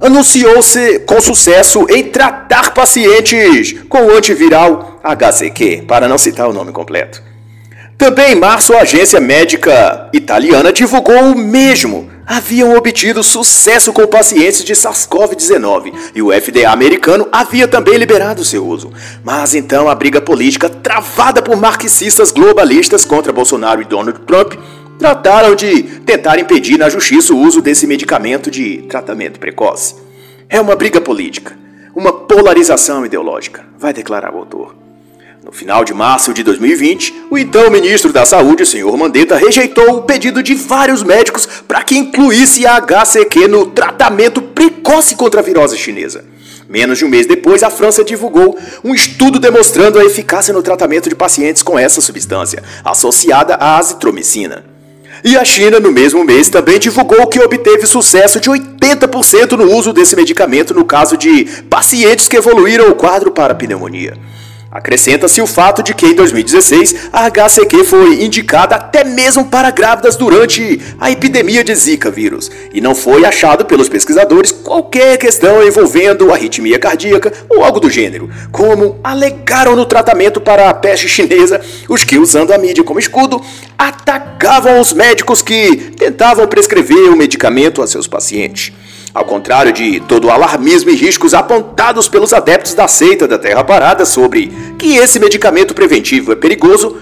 anunciou-se 0.00 1.00
com 1.00 1.20
sucesso 1.20 1.84
em 1.90 2.04
tratar 2.04 2.72
pacientes 2.72 3.74
com 3.88 4.06
o 4.06 4.16
antiviral 4.16 4.93
HCQ, 5.04 5.84
para 5.86 6.08
não 6.08 6.16
citar 6.16 6.48
o 6.48 6.52
nome 6.52 6.72
completo. 6.72 7.22
Também 7.98 8.32
em 8.32 8.34
março, 8.34 8.74
a 8.74 8.80
agência 8.80 9.20
médica 9.20 10.08
italiana 10.12 10.72
divulgou 10.72 11.32
o 11.32 11.38
mesmo 11.38 12.10
haviam 12.26 12.74
obtido 12.74 13.22
sucesso 13.22 13.92
com 13.92 14.06
pacientes 14.06 14.64
de 14.64 14.74
SARS-CoV-19 14.74 15.92
e 16.14 16.22
o 16.22 16.32
FDA 16.32 16.70
americano 16.70 17.28
havia 17.30 17.68
também 17.68 17.96
liberado 17.96 18.44
seu 18.44 18.66
uso. 18.66 18.92
Mas 19.22 19.54
então 19.54 19.88
a 19.88 19.94
briga 19.94 20.20
política 20.20 20.68
travada 20.68 21.42
por 21.42 21.56
marxistas 21.56 22.30
globalistas 22.32 23.04
contra 23.04 23.32
Bolsonaro 23.32 23.82
e 23.82 23.84
Donald 23.84 24.20
Trump 24.20 24.54
trataram 24.98 25.54
de 25.54 25.82
tentar 25.82 26.38
impedir 26.38 26.78
na 26.78 26.88
justiça 26.88 27.34
o 27.34 27.38
uso 27.38 27.60
desse 27.60 27.86
medicamento 27.86 28.50
de 28.50 28.78
tratamento 28.88 29.38
precoce. 29.38 29.96
É 30.48 30.60
uma 30.60 30.76
briga 30.76 31.00
política, 31.00 31.56
uma 31.94 32.12
polarização 32.12 33.04
ideológica, 33.04 33.64
vai 33.78 33.92
declarar 33.92 34.34
o 34.34 34.38
autor. 34.38 34.83
Final 35.54 35.84
de 35.84 35.94
março 35.94 36.34
de 36.34 36.42
2020, 36.42 37.26
o 37.30 37.38
então 37.38 37.70
ministro 37.70 38.12
da 38.12 38.26
Saúde, 38.26 38.66
senhor 38.66 38.96
Mandetta, 38.96 39.36
rejeitou 39.36 39.98
o 39.98 40.02
pedido 40.02 40.42
de 40.42 40.52
vários 40.52 41.04
médicos 41.04 41.46
para 41.68 41.80
que 41.84 41.96
incluísse 41.96 42.66
a 42.66 42.80
HCQ 42.80 43.46
no 43.46 43.66
tratamento 43.66 44.42
precoce 44.42 45.14
contra 45.14 45.38
a 45.38 45.44
virose 45.44 45.78
chinesa. 45.78 46.24
Menos 46.68 46.98
de 46.98 47.04
um 47.04 47.08
mês 47.08 47.28
depois, 47.28 47.62
a 47.62 47.70
França 47.70 48.02
divulgou 48.02 48.58
um 48.82 48.92
estudo 48.92 49.38
demonstrando 49.38 49.96
a 49.96 50.04
eficácia 50.04 50.52
no 50.52 50.60
tratamento 50.60 51.08
de 51.08 51.14
pacientes 51.14 51.62
com 51.62 51.78
essa 51.78 52.00
substância, 52.00 52.60
associada 52.84 53.54
à 53.54 53.78
azitromicina. 53.78 54.64
E 55.22 55.36
a 55.36 55.44
China, 55.44 55.78
no 55.78 55.92
mesmo 55.92 56.24
mês, 56.24 56.48
também 56.48 56.80
divulgou 56.80 57.28
que 57.28 57.38
obteve 57.38 57.86
sucesso 57.86 58.40
de 58.40 58.50
80% 58.50 59.52
no 59.52 59.72
uso 59.72 59.92
desse 59.92 60.16
medicamento 60.16 60.74
no 60.74 60.84
caso 60.84 61.16
de 61.16 61.44
pacientes 61.70 62.26
que 62.26 62.36
evoluíram 62.36 62.88
o 62.88 62.96
quadro 62.96 63.30
para 63.30 63.54
pneumonia. 63.54 64.18
Acrescenta-se 64.74 65.40
o 65.40 65.46
fato 65.46 65.84
de 65.84 65.94
que 65.94 66.04
em 66.04 66.16
2016 66.16 67.08
a 67.12 67.30
HCQ 67.30 67.84
foi 67.84 68.24
indicada 68.24 68.74
até 68.74 69.04
mesmo 69.04 69.44
para 69.44 69.70
grávidas 69.70 70.16
durante 70.16 70.80
a 70.98 71.12
epidemia 71.12 71.62
de 71.62 71.72
Zika 71.72 72.10
vírus 72.10 72.50
e 72.72 72.80
não 72.80 72.92
foi 72.92 73.24
achado 73.24 73.64
pelos 73.64 73.88
pesquisadores 73.88 74.50
qualquer 74.50 75.16
questão 75.16 75.62
envolvendo 75.62 76.32
arritmia 76.32 76.76
cardíaca 76.76 77.32
ou 77.48 77.62
algo 77.62 77.78
do 77.78 77.88
gênero, 77.88 78.28
como 78.50 78.98
alegaram 79.04 79.76
no 79.76 79.86
tratamento 79.86 80.40
para 80.40 80.68
a 80.68 80.74
peste 80.74 81.08
chinesa 81.08 81.60
os 81.88 82.02
que, 82.02 82.18
usando 82.18 82.52
a 82.52 82.58
mídia 82.58 82.82
como 82.82 82.98
escudo, 82.98 83.40
atacavam 83.78 84.80
os 84.80 84.92
médicos 84.92 85.40
que 85.40 85.92
tentavam 85.96 86.48
prescrever 86.48 87.12
o 87.12 87.16
medicamento 87.16 87.80
a 87.80 87.86
seus 87.86 88.08
pacientes. 88.08 88.72
Ao 89.14 89.24
contrário 89.24 89.72
de 89.72 90.00
todo 90.00 90.26
o 90.26 90.30
alarmismo 90.32 90.90
e 90.90 90.96
riscos 90.96 91.34
apontados 91.34 92.08
pelos 92.08 92.32
adeptos 92.32 92.74
da 92.74 92.88
seita 92.88 93.28
da 93.28 93.38
Terra 93.38 93.62
Parada 93.62 94.04
sobre 94.04 94.48
que 94.76 94.96
esse 94.96 95.20
medicamento 95.20 95.72
preventivo 95.72 96.32
é 96.32 96.34
perigoso, 96.34 96.96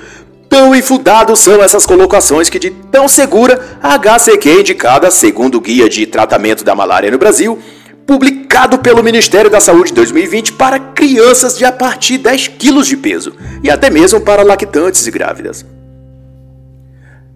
tão 0.46 0.74
infundados 0.74 1.40
são 1.40 1.62
essas 1.62 1.86
colocações 1.86 2.50
que 2.50 2.58
de 2.58 2.68
tão 2.68 3.08
segura 3.08 3.78
a 3.82 3.96
HCQ 3.96 4.60
indicada 4.60 5.10
segundo 5.10 5.54
o 5.54 5.60
Guia 5.62 5.88
de 5.88 6.04
Tratamento 6.04 6.62
da 6.62 6.74
Malária 6.74 7.10
no 7.10 7.16
Brasil, 7.16 7.58
publicado 8.06 8.78
pelo 8.78 9.02
Ministério 9.02 9.50
da 9.50 9.58
Saúde 9.58 9.94
2020 9.94 10.52
para 10.52 10.78
crianças 10.78 11.56
de 11.56 11.64
a 11.64 11.72
partir 11.72 12.18
de 12.18 12.24
10 12.24 12.48
quilos 12.58 12.86
de 12.88 12.96
peso 12.98 13.32
e 13.64 13.70
até 13.70 13.88
mesmo 13.88 14.20
para 14.20 14.42
lactantes 14.42 15.06
e 15.06 15.10
grávidas. 15.10 15.64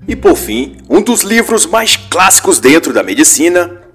E 0.06 0.14
por 0.14 0.36
fim, 0.36 0.76
um 0.86 1.00
dos 1.00 1.22
livros 1.22 1.64
mais 1.64 1.96
clássicos 1.96 2.60
dentro 2.60 2.92
da 2.92 3.02
medicina, 3.02 3.85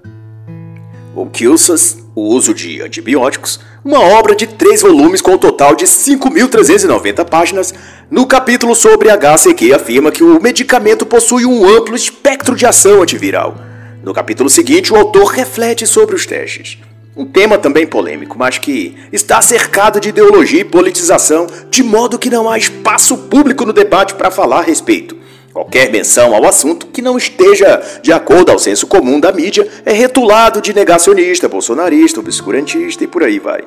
o 1.14 1.26
Kilsas, 1.26 1.98
o 2.14 2.22
uso 2.22 2.54
de 2.54 2.80
antibióticos, 2.80 3.60
uma 3.84 4.00
obra 4.00 4.34
de 4.34 4.46
três 4.46 4.80
volumes 4.80 5.20
com 5.20 5.32
um 5.32 5.38
total 5.38 5.74
de 5.74 5.84
5.390 5.84 7.24
páginas. 7.28 7.74
No 8.10 8.26
capítulo 8.26 8.74
sobre 8.74 9.10
HCQ 9.10 9.72
afirma 9.74 10.10
que 10.10 10.24
o 10.24 10.40
medicamento 10.40 11.04
possui 11.04 11.44
um 11.44 11.66
amplo 11.66 11.94
espectro 11.94 12.56
de 12.56 12.64
ação 12.64 13.02
antiviral. 13.02 13.56
No 14.02 14.14
capítulo 14.14 14.48
seguinte, 14.48 14.92
o 14.92 14.96
autor 14.96 15.26
reflete 15.26 15.86
sobre 15.86 16.14
os 16.14 16.26
testes. 16.26 16.78
Um 17.14 17.26
tema 17.26 17.58
também 17.58 17.86
polêmico, 17.86 18.38
mas 18.38 18.56
que 18.56 18.96
está 19.12 19.42
cercado 19.42 20.00
de 20.00 20.08
ideologia 20.08 20.62
e 20.62 20.64
politização, 20.64 21.46
de 21.70 21.82
modo 21.82 22.18
que 22.18 22.30
não 22.30 22.48
há 22.48 22.56
espaço 22.56 23.18
público 23.18 23.66
no 23.66 23.72
debate 23.72 24.14
para 24.14 24.30
falar 24.30 24.60
a 24.60 24.62
respeito. 24.62 25.21
Qualquer 25.52 25.90
menção 25.90 26.34
ao 26.34 26.46
assunto 26.46 26.86
que 26.86 27.02
não 27.02 27.18
esteja 27.18 27.82
de 28.02 28.10
acordo 28.10 28.50
ao 28.50 28.58
senso 28.58 28.86
comum 28.86 29.20
da 29.20 29.30
mídia 29.30 29.68
é 29.84 29.92
retulado 29.92 30.62
de 30.62 30.72
negacionista, 30.72 31.46
bolsonarista, 31.46 32.20
obscurantista 32.20 33.04
e 33.04 33.06
por 33.06 33.22
aí 33.22 33.38
vai. 33.38 33.62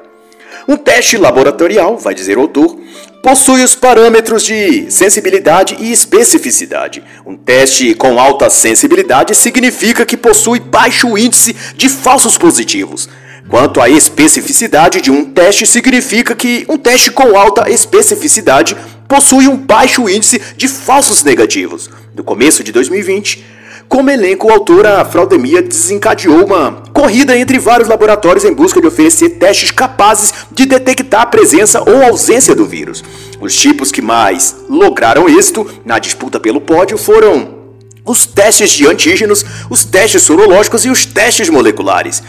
Um 0.67 0.77
teste 0.77 1.15
laboratorial, 1.15 1.95
vai 1.95 2.15
dizer 2.15 2.39
o 2.39 2.41
autor, 2.41 2.75
possui 3.21 3.63
os 3.63 3.75
parâmetros 3.75 4.43
de 4.43 4.89
sensibilidade 4.89 5.77
e 5.79 5.91
especificidade. 5.91 7.03
Um 7.23 7.37
teste 7.37 7.93
com 7.93 8.19
alta 8.19 8.49
sensibilidade 8.49 9.35
significa 9.35 10.07
que 10.07 10.17
possui 10.17 10.59
baixo 10.59 11.15
índice 11.15 11.55
de 11.75 11.87
falsos 11.87 12.35
positivos. 12.35 13.07
Quanto 13.47 13.79
à 13.79 13.87
especificidade 13.87 15.01
de 15.01 15.11
um 15.11 15.23
teste, 15.23 15.67
significa 15.67 16.35
que 16.35 16.65
um 16.67 16.77
teste 16.77 17.11
com 17.11 17.37
alta 17.37 17.69
especificidade 17.69 18.75
possui 19.07 19.47
um 19.47 19.57
baixo 19.57 20.09
índice 20.09 20.41
de 20.55 20.67
falsos 20.67 21.23
negativos. 21.23 21.89
No 22.13 22.23
começo 22.23 22.63
de 22.63 22.71
2020, 22.71 23.43
como 23.87 24.09
elenco, 24.09 24.47
o 24.47 24.51
autor, 24.51 24.85
a 24.85 25.05
Fraudemia, 25.05 25.61
desencadeou 25.61 26.45
uma 26.45 26.83
corrida 26.91 27.37
entre 27.37 27.59
vários 27.59 27.87
laboratórios 27.87 28.43
em 28.43 28.53
busca 28.53 28.81
de 28.81 28.87
oferecer 28.87 29.29
testes 29.29 29.71
capazes 29.71 30.33
de 30.51 30.65
detectar 30.65 31.21
a 31.21 31.25
presença 31.25 31.81
ou 31.81 32.03
ausência 32.03 32.55
do 32.55 32.65
vírus. 32.65 33.03
Os 33.39 33.55
tipos 33.55 33.91
que 33.91 34.01
mais 34.01 34.55
lograram 34.67 35.29
êxito 35.29 35.69
na 35.85 35.99
disputa 35.99 36.39
pelo 36.39 36.59
pódio 36.59 36.97
foram 36.97 37.55
os 38.03 38.25
testes 38.25 38.71
de 38.71 38.87
antígenos, 38.87 39.45
os 39.69 39.83
testes 39.83 40.23
sorológicos 40.23 40.83
e 40.85 40.89
os 40.89 41.05
testes 41.05 41.49
moleculares. 41.49 42.23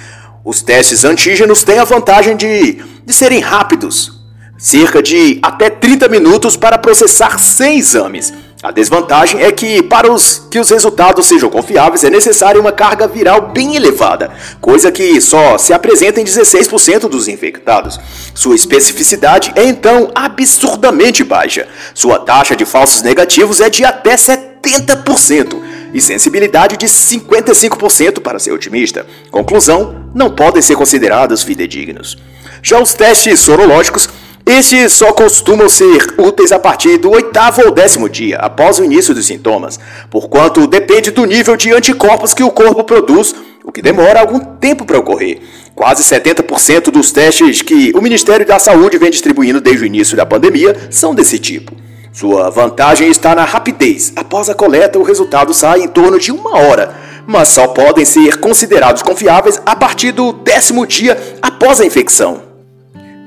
Os 0.45 0.62
testes 0.62 1.05
antígenos 1.05 1.65
têm 1.65 1.79
a 1.79 1.85
vantagem 1.85 2.37
de, 2.37 2.83
de 3.05 3.12
serem 3.12 3.41
rápidos, 3.41 4.15
cerca 4.59 5.03
de 5.03 5.38
até 5.42 5.69
30 5.69 6.09
minutos 6.09 6.57
para 6.57 6.79
processar 6.79 7.38
100 7.38 7.79
exames. 7.79 8.33
A 8.62 8.71
desvantagem 8.71 9.42
é 9.42 9.53
que, 9.53 9.83
para 9.83 10.11
os, 10.11 10.49
que 10.51 10.59
os 10.59 10.71
resultados 10.71 11.27
sejam 11.27 11.51
confiáveis, 11.51 12.03
é 12.05 12.11
necessária 12.11 12.61
uma 12.61 12.73
carga 12.73 13.07
viral 13.07 13.53
bem 13.53 13.77
elevada, 13.77 14.31
coisa 14.61 14.90
que 14.90 15.21
só 15.21 15.59
se 15.59 15.75
apresenta 15.75 16.21
em 16.21 16.25
16% 16.25 17.09
dos 17.09 17.29
infectados. 17.29 18.01
Sua 18.35 18.55
especificidade 18.55 19.53
é 19.55 19.64
então 19.64 20.11
absurdamente 20.14 21.23
baixa. 21.23 21.69
Sua 21.95 22.19
taxa 22.19 22.57
de 22.57 22.64
falsos 22.64 23.03
negativos 23.03 23.61
é 23.61 23.69
de 23.69 23.85
até 23.85 24.16
70% 24.16 25.61
e 25.92 26.01
sensibilidade 26.01 26.77
de 26.77 26.87
55% 26.87 28.21
para 28.21 28.38
ser 28.38 28.53
otimista. 28.53 29.07
Conclusão: 29.31 30.11
não 30.14 30.31
podem 30.31 30.62
ser 30.62 30.77
considerados 30.77 31.42
fidedignos. 31.42 32.16
Já 32.62 32.81
os 32.81 32.95
testes 32.95 33.38
sorológicos 33.40 34.09
estes 34.49 34.93
só 34.93 35.13
costumam 35.13 35.69
ser 35.69 36.15
úteis 36.17 36.53
a 36.53 36.59
partir 36.59 36.99
do 36.99 37.11
oitavo 37.11 37.63
ou 37.65 37.73
décimo 37.73 38.09
dia, 38.09 38.39
após 38.39 38.79
o 38.79 38.85
início 38.85 39.13
dos 39.13 39.27
sintomas, 39.27 39.77
porquanto 40.09 40.69
depende 40.69 41.11
do 41.11 41.25
nível 41.25 41.57
de 41.57 41.73
anticorpos 41.73 42.33
que 42.33 42.45
o 42.45 42.51
corpo 42.53 42.85
produz, 42.85 43.35
o 43.65 43.73
que 43.73 43.83
demora 43.83 44.21
algum 44.21 44.39
tempo 44.39 44.85
para 44.85 45.01
ocorrer. 45.01 45.41
Quase 45.75 46.05
70% 46.05 46.93
dos 46.93 47.11
testes 47.11 47.61
que 47.61 47.93
o 47.97 48.01
Ministério 48.01 48.47
da 48.47 48.61
Saúde 48.61 48.99
vem 48.99 49.11
distribuindo 49.11 49.61
desde 49.61 49.83
o 49.83 49.87
início 49.87 50.17
da 50.17 50.25
pandemia 50.25 50.77
são 50.91 51.13
desse 51.13 51.41
tipo. 51.41 51.75
Sua 52.13 52.49
vantagem 52.49 53.11
está 53.11 53.35
na 53.35 53.45
rapidez. 53.45 54.13
Após 54.15 54.49
a 54.49 54.55
coleta, 54.55 54.97
o 54.97 55.03
resultado 55.03 55.53
sai 55.53 55.81
em 55.81 55.89
torno 55.89 56.21
de 56.21 56.31
uma 56.31 56.57
hora, 56.57 56.95
mas 57.27 57.49
só 57.49 57.67
podem 57.67 58.05
ser 58.05 58.39
considerados 58.39 59.03
confiáveis 59.03 59.61
a 59.67 59.75
partir 59.75 60.13
do 60.13 60.33
décimo 60.33 60.87
dia 60.87 61.19
após 61.43 61.81
a 61.81 61.85
infecção. 61.85 62.43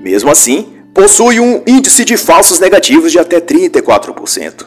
Mesmo 0.02 0.32
assim, 0.32 0.79
possui 1.00 1.40
um 1.40 1.64
índice 1.66 2.04
de 2.04 2.18
falsos 2.18 2.60
negativos 2.60 3.14
de 3.14 3.20
até 3.20 3.40
34%. 3.40 4.66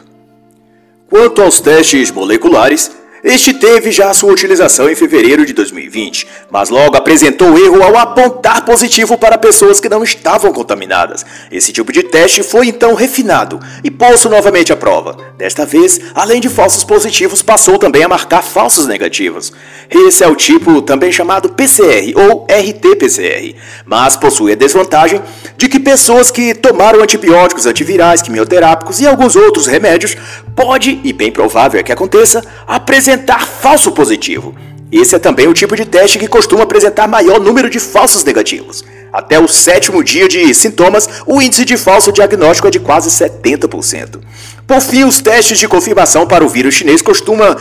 Quanto 1.07 1.43
aos 1.43 1.61
testes 1.61 2.09
moleculares, 2.09 2.89
este 3.23 3.53
teve 3.53 3.89
já 3.89 4.13
sua 4.13 4.33
utilização 4.33 4.89
em 4.89 4.95
fevereiro 4.95 5.45
de 5.45 5.53
2020, 5.53 6.27
mas 6.51 6.69
logo 6.69 6.97
apresentou 6.97 7.57
erro 7.57 7.81
ao 7.81 7.97
apontar 7.97 8.65
positivo 8.65 9.17
para 9.17 9.37
pessoas 9.37 9.79
que 9.79 9.87
não 9.87 10.03
estavam 10.03 10.51
contaminadas. 10.51 11.25
Esse 11.49 11.71
tipo 11.71 11.93
de 11.93 12.03
teste 12.03 12.43
foi 12.43 12.67
então 12.67 12.93
refinado 12.93 13.61
e 13.81 13.89
posto 13.89 14.27
novamente 14.27 14.73
à 14.73 14.75
prova. 14.75 15.15
Desta 15.37 15.65
vez, 15.65 16.01
além 16.13 16.41
de 16.41 16.49
falsos 16.49 16.83
positivos, 16.83 17.41
passou 17.41 17.77
também 17.77 18.03
a 18.03 18.09
marcar 18.09 18.41
falsos 18.41 18.87
negativos. 18.87 19.53
Esse 19.89 20.21
é 20.21 20.27
o 20.27 20.35
tipo 20.35 20.81
também 20.81 21.09
chamado 21.09 21.47
PCR 21.47 22.11
ou 22.15 22.45
RT-PCR, 22.49 23.55
mas 23.85 24.17
possui 24.17 24.51
a 24.51 24.55
desvantagem 24.55 25.21
de 25.55 25.69
que 25.69 25.79
pessoas 25.79 26.29
que 26.29 26.53
tomaram 26.53 27.01
antibióticos, 27.01 27.65
antivirais, 27.65 28.21
quimioterápicos 28.21 28.99
e 28.99 29.07
alguns 29.07 29.37
outros 29.37 29.65
remédios 29.65 30.17
pode, 30.53 30.99
e 31.05 31.13
bem 31.13 31.31
provável 31.31 31.79
é 31.79 31.83
que 31.83 31.91
aconteça, 31.91 32.43
apresentar 32.67 33.12
falso 33.39 33.91
positivo. 33.91 34.55
Esse 34.91 35.15
é 35.15 35.19
também 35.19 35.47
o 35.47 35.53
tipo 35.53 35.75
de 35.75 35.85
teste 35.85 36.19
que 36.19 36.27
costuma 36.27 36.63
apresentar 36.63 37.07
maior 37.07 37.39
número 37.39 37.69
de 37.69 37.79
falsos 37.79 38.23
negativos. 38.23 38.83
Até 39.11 39.39
o 39.39 39.47
sétimo 39.47 40.03
dia 40.03 40.27
de 40.27 40.53
sintomas, 40.53 41.07
o 41.27 41.41
índice 41.41 41.65
de 41.65 41.77
falso 41.77 42.11
diagnóstico 42.11 42.67
é 42.67 42.71
de 42.71 42.79
quase 42.79 43.09
70%. 43.09 44.19
Por 44.65 44.81
fim, 44.81 45.03
os 45.03 45.19
testes 45.19 45.59
de 45.59 45.67
confirmação 45.67 46.25
para 46.25 46.43
o 46.43 46.47
vírus 46.47 46.75
chinês 46.75 47.01
costumam 47.01 47.55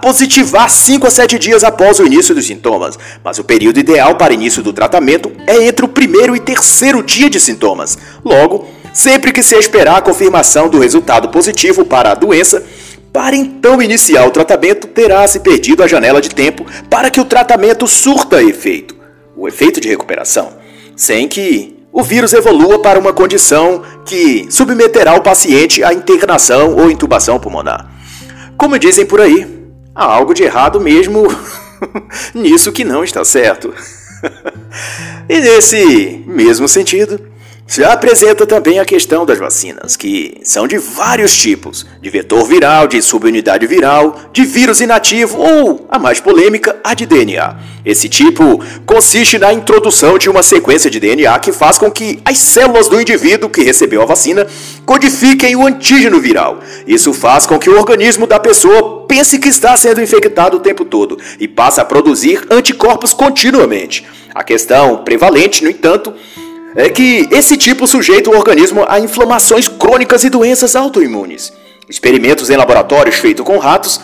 positivar 0.00 0.70
5 0.70 1.06
a 1.06 1.10
7 1.10 1.38
dias 1.38 1.62
após 1.62 1.98
o 1.98 2.06
início 2.06 2.34
dos 2.34 2.46
sintomas, 2.46 2.98
mas 3.22 3.38
o 3.38 3.44
período 3.44 3.78
ideal 3.78 4.16
para 4.16 4.34
início 4.34 4.62
do 4.62 4.72
tratamento 4.72 5.30
é 5.46 5.64
entre 5.64 5.84
o 5.84 5.88
primeiro 5.88 6.34
e 6.34 6.40
terceiro 6.40 7.02
dia 7.02 7.28
de 7.28 7.38
sintomas. 7.38 7.98
Logo, 8.24 8.66
sempre 8.92 9.32
que 9.32 9.42
se 9.42 9.54
esperar 9.54 9.98
a 9.98 10.02
confirmação 10.02 10.68
do 10.68 10.78
resultado 10.78 11.28
positivo 11.28 11.84
para 11.84 12.12
a 12.12 12.14
doença, 12.14 12.64
para 13.16 13.34
então 13.34 13.80
iniciar 13.80 14.26
o 14.26 14.30
tratamento, 14.30 14.86
terá-se 14.86 15.40
perdido 15.40 15.82
a 15.82 15.86
janela 15.86 16.20
de 16.20 16.28
tempo 16.28 16.66
para 16.90 17.08
que 17.08 17.18
o 17.18 17.24
tratamento 17.24 17.86
surta 17.86 18.42
efeito, 18.42 18.94
o 19.34 19.48
efeito 19.48 19.80
de 19.80 19.88
recuperação, 19.88 20.58
sem 20.94 21.26
que 21.26 21.82
o 21.90 22.02
vírus 22.02 22.34
evolua 22.34 22.78
para 22.82 22.98
uma 22.98 23.14
condição 23.14 23.82
que 24.04 24.46
submeterá 24.50 25.14
o 25.14 25.22
paciente 25.22 25.82
à 25.82 25.94
internação 25.94 26.76
ou 26.76 26.90
intubação 26.90 27.40
pulmonar. 27.40 27.90
Como 28.54 28.78
dizem 28.78 29.06
por 29.06 29.22
aí, 29.22 29.64
há 29.94 30.04
algo 30.04 30.34
de 30.34 30.42
errado 30.42 30.78
mesmo 30.78 31.26
nisso 32.34 32.70
que 32.70 32.84
não 32.84 33.02
está 33.02 33.24
certo. 33.24 33.72
e 35.26 35.40
nesse 35.40 36.22
mesmo 36.26 36.68
sentido, 36.68 37.18
se 37.66 37.82
apresenta 37.82 38.46
também 38.46 38.78
a 38.78 38.84
questão 38.84 39.26
das 39.26 39.38
vacinas, 39.38 39.96
que 39.96 40.38
são 40.44 40.68
de 40.68 40.78
vários 40.78 41.36
tipos: 41.36 41.84
de 42.00 42.08
vetor 42.08 42.44
viral, 42.44 42.86
de 42.86 43.02
subunidade 43.02 43.66
viral, 43.66 44.30
de 44.32 44.44
vírus 44.44 44.80
inativo 44.80 45.38
ou, 45.38 45.86
a 45.90 45.98
mais 45.98 46.20
polêmica, 46.20 46.76
a 46.84 46.94
de 46.94 47.06
DNA. 47.06 47.56
Esse 47.84 48.08
tipo 48.08 48.60
consiste 48.84 49.38
na 49.38 49.52
introdução 49.52 50.16
de 50.16 50.30
uma 50.30 50.42
sequência 50.42 50.90
de 50.90 51.00
DNA 51.00 51.38
que 51.40 51.52
faz 51.52 51.76
com 51.78 51.90
que 51.90 52.20
as 52.24 52.38
células 52.38 52.88
do 52.88 53.00
indivíduo 53.00 53.50
que 53.50 53.62
recebeu 53.62 54.02
a 54.02 54.06
vacina 54.06 54.46
codifiquem 54.84 55.56
o 55.56 55.66
antígeno 55.66 56.20
viral. 56.20 56.60
Isso 56.86 57.12
faz 57.12 57.46
com 57.46 57.58
que 57.58 57.70
o 57.70 57.76
organismo 57.76 58.26
da 58.26 58.38
pessoa 58.38 59.06
pense 59.06 59.38
que 59.38 59.48
está 59.48 59.76
sendo 59.76 60.00
infectado 60.00 60.56
o 60.56 60.60
tempo 60.60 60.84
todo 60.84 61.18
e 61.38 61.48
passe 61.48 61.80
a 61.80 61.84
produzir 61.84 62.44
anticorpos 62.50 63.12
continuamente. 63.12 64.04
A 64.34 64.44
questão 64.44 64.98
prevalente, 64.98 65.64
no 65.64 65.70
entanto, 65.70 66.12
é 66.76 66.90
que 66.90 67.26
esse 67.32 67.56
tipo 67.56 67.86
sujeita 67.86 68.28
o 68.28 68.36
organismo 68.36 68.84
a 68.86 69.00
inflamações 69.00 69.66
crônicas 69.66 70.22
e 70.24 70.28
doenças 70.28 70.76
autoimunes. 70.76 71.50
Experimentos 71.88 72.50
em 72.50 72.56
laboratórios 72.56 73.16
feitos 73.16 73.46
com 73.46 73.56
ratos 73.56 73.98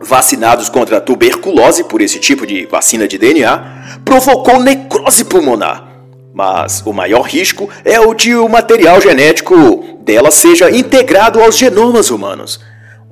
vacinados 0.00 0.68
contra 0.68 0.96
a 0.96 1.00
tuberculose 1.00 1.84
por 1.84 2.00
esse 2.00 2.18
tipo 2.18 2.46
de 2.46 2.64
vacina 2.66 3.06
de 3.06 3.18
DNA 3.18 4.00
provocou 4.04 4.62
necrose 4.62 5.24
pulmonar. 5.24 5.86
Mas 6.32 6.82
o 6.86 6.92
maior 6.92 7.22
risco 7.22 7.68
é 7.84 8.00
o 8.00 8.14
de 8.14 8.34
o 8.34 8.48
material 8.48 9.00
genético 9.00 9.98
dela 10.00 10.30
seja 10.30 10.70
integrado 10.70 11.42
aos 11.42 11.58
genomas 11.58 12.10
humanos. 12.10 12.60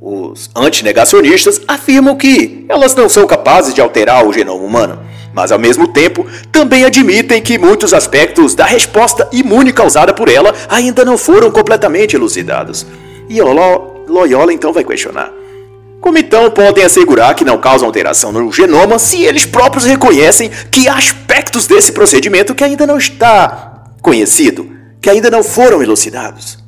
Os 0.01 0.51
antinegacionistas 0.55 1.61
afirmam 1.67 2.17
que 2.17 2.65
elas 2.69 2.95
não 2.95 3.09
são 3.09 3.27
capazes 3.27 3.75
de 3.75 3.81
alterar 3.81 4.27
o 4.27 4.33
genoma 4.33 4.63
humano 4.63 5.07
mas 5.37 5.53
ao 5.53 5.59
mesmo 5.59 5.87
tempo 5.87 6.27
também 6.51 6.87
admitem 6.87 7.43
que 7.43 7.59
muitos 7.59 7.93
aspectos 7.93 8.55
da 8.55 8.65
resposta 8.65 9.29
imune 9.31 9.71
causada 9.71 10.15
por 10.15 10.31
ela 10.31 10.55
ainda 10.67 11.05
não 11.05 11.19
foram 11.19 11.51
completamente 11.51 12.17
elucidados. 12.17 12.87
E 13.29 13.39
Loyola 13.43 14.55
então 14.55 14.73
vai 14.73 14.83
questionar. 14.83 15.31
Como 16.01 16.17
então 16.17 16.51
podem 16.51 16.83
assegurar 16.83 17.35
que 17.35 17.45
não 17.45 17.59
causam 17.59 17.87
alteração 17.87 18.33
no 18.33 18.51
genoma 18.51 18.99
se 18.99 19.25
eles 19.25 19.45
próprios 19.45 19.85
reconhecem 19.85 20.51
que 20.71 20.89
há 20.89 20.95
aspectos 20.95 21.67
desse 21.67 21.93
procedimento 21.93 22.55
que 22.55 22.65
ainda 22.65 22.87
não 22.87 22.97
está 22.97 23.85
conhecido, 24.01 24.71
que 25.03 25.11
ainda 25.11 25.31
não 25.31 25.43
foram 25.43 25.83
elucidados? 25.83 26.66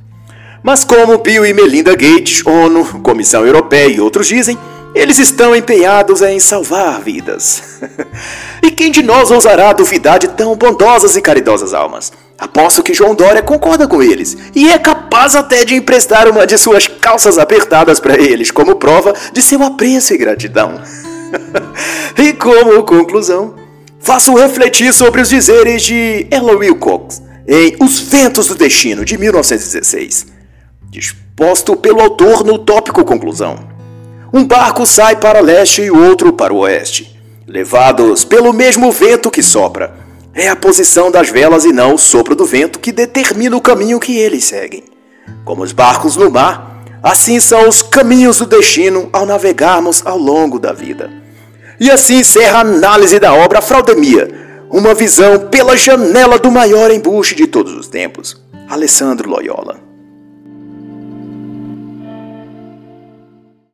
Mas 0.69 0.85
como 0.85 1.17
Bill 1.17 1.47
e 1.47 1.55
Melinda 1.55 1.95
Gates, 1.95 2.45
ONU, 2.45 3.01
Comissão 3.01 3.47
Europeia 3.47 3.89
e 3.89 4.01
outros 4.03 4.27
dizem, 4.27 4.59
Eles 4.95 5.19
estão 5.19 5.57
empenhados 5.57 6.21
em 6.21 6.39
salvar 6.39 7.01
vidas. 7.01 7.81
e 8.63 8.71
quem 8.71 8.91
de 8.91 9.03
nós 9.03 9.31
ousará 9.31 9.73
duvidar 9.73 10.19
de 10.19 10.29
tão 10.29 10.55
bondosas 10.55 11.17
e 11.17 11.23
caridosas 11.23 11.73
almas? 11.73 12.13
Aposto 12.39 12.83
que 12.83 12.93
João 12.93 13.15
Dória 13.15 13.41
concorda 13.41 13.89
com 13.89 14.03
eles 14.03 14.37
e 14.55 14.69
é 14.71 14.79
capaz 14.79 15.35
até 15.35 15.65
de 15.65 15.75
emprestar 15.75 16.29
uma 16.29 16.47
de 16.47 16.59
suas 16.59 16.87
calças 16.87 17.39
apertadas 17.39 17.99
para 17.99 18.21
eles, 18.21 18.51
como 18.51 18.77
prova 18.77 19.15
de 19.33 19.41
seu 19.41 19.63
apreço 19.63 20.13
e 20.13 20.19
gratidão. 20.19 20.83
e 22.19 22.35
como 22.35 22.83
conclusão, 22.83 23.55
faço 23.99 24.35
refletir 24.35 24.93
sobre 24.93 25.23
os 25.23 25.31
dizeres 25.31 25.83
de 25.83 26.27
Ella 26.31 26.55
Wilcox 26.55 27.23
em 27.49 27.75
Os 27.81 28.01
Ventos 28.01 28.49
do 28.49 28.55
Destino, 28.55 29.03
de 29.03 29.17
1916, 29.17 30.37
disposto 30.91 31.77
pelo 31.77 32.01
autor 32.01 32.45
no 32.45 32.59
tópico 32.59 33.05
conclusão. 33.05 33.59
Um 34.33 34.45
barco 34.45 34.85
sai 34.87 35.17
para 35.17 35.41
leste 35.41 35.83
e 35.83 35.91
o 35.91 36.09
outro 36.09 36.33
para 36.33 36.53
o 36.53 36.59
oeste, 36.59 37.19
levados 37.47 38.25
pelo 38.25 38.53
mesmo 38.53 38.93
vento 38.93 39.31
que 39.31 39.43
sopra 39.43 40.09
é 40.39 40.49
a 40.49 40.55
posição 40.55 41.11
das 41.11 41.29
velas 41.29 41.65
e 41.65 41.73
não 41.73 41.95
o 41.95 41.99
sopro 41.99 42.37
do 42.37 42.45
vento 42.45 42.79
que 42.79 42.93
determina 42.93 43.57
o 43.57 43.61
caminho 43.61 43.99
que 43.99 44.17
eles 44.17 44.45
seguem. 44.45 44.85
Como 45.45 45.65
os 45.65 45.73
barcos 45.73 46.15
no 46.15 46.31
mar, 46.31 46.85
assim 47.03 47.41
são 47.41 47.69
os 47.69 47.83
caminhos 47.83 48.39
do 48.39 48.47
destino 48.47 49.11
ao 49.13 49.27
navegarmos 49.27 50.01
ao 50.07 50.17
longo 50.17 50.61
da 50.61 50.73
vida. 50.73 51.11
E 51.81 51.91
assim 51.91 52.21
encerra 52.21 52.59
a 52.59 52.61
análise 52.61 53.19
da 53.19 53.35
obra 53.35 53.61
Fraudemia, 53.61 54.31
uma 54.71 54.95
visão 54.95 55.49
pela 55.49 55.77
janela 55.77 56.39
do 56.39 56.53
maior 56.53 56.93
embuste 56.93 57.35
de 57.35 57.49
todos 57.49 57.75
os 57.75 57.89
tempos, 57.89 58.41
Alessandro 58.69 59.29
Loyola. 59.29 59.88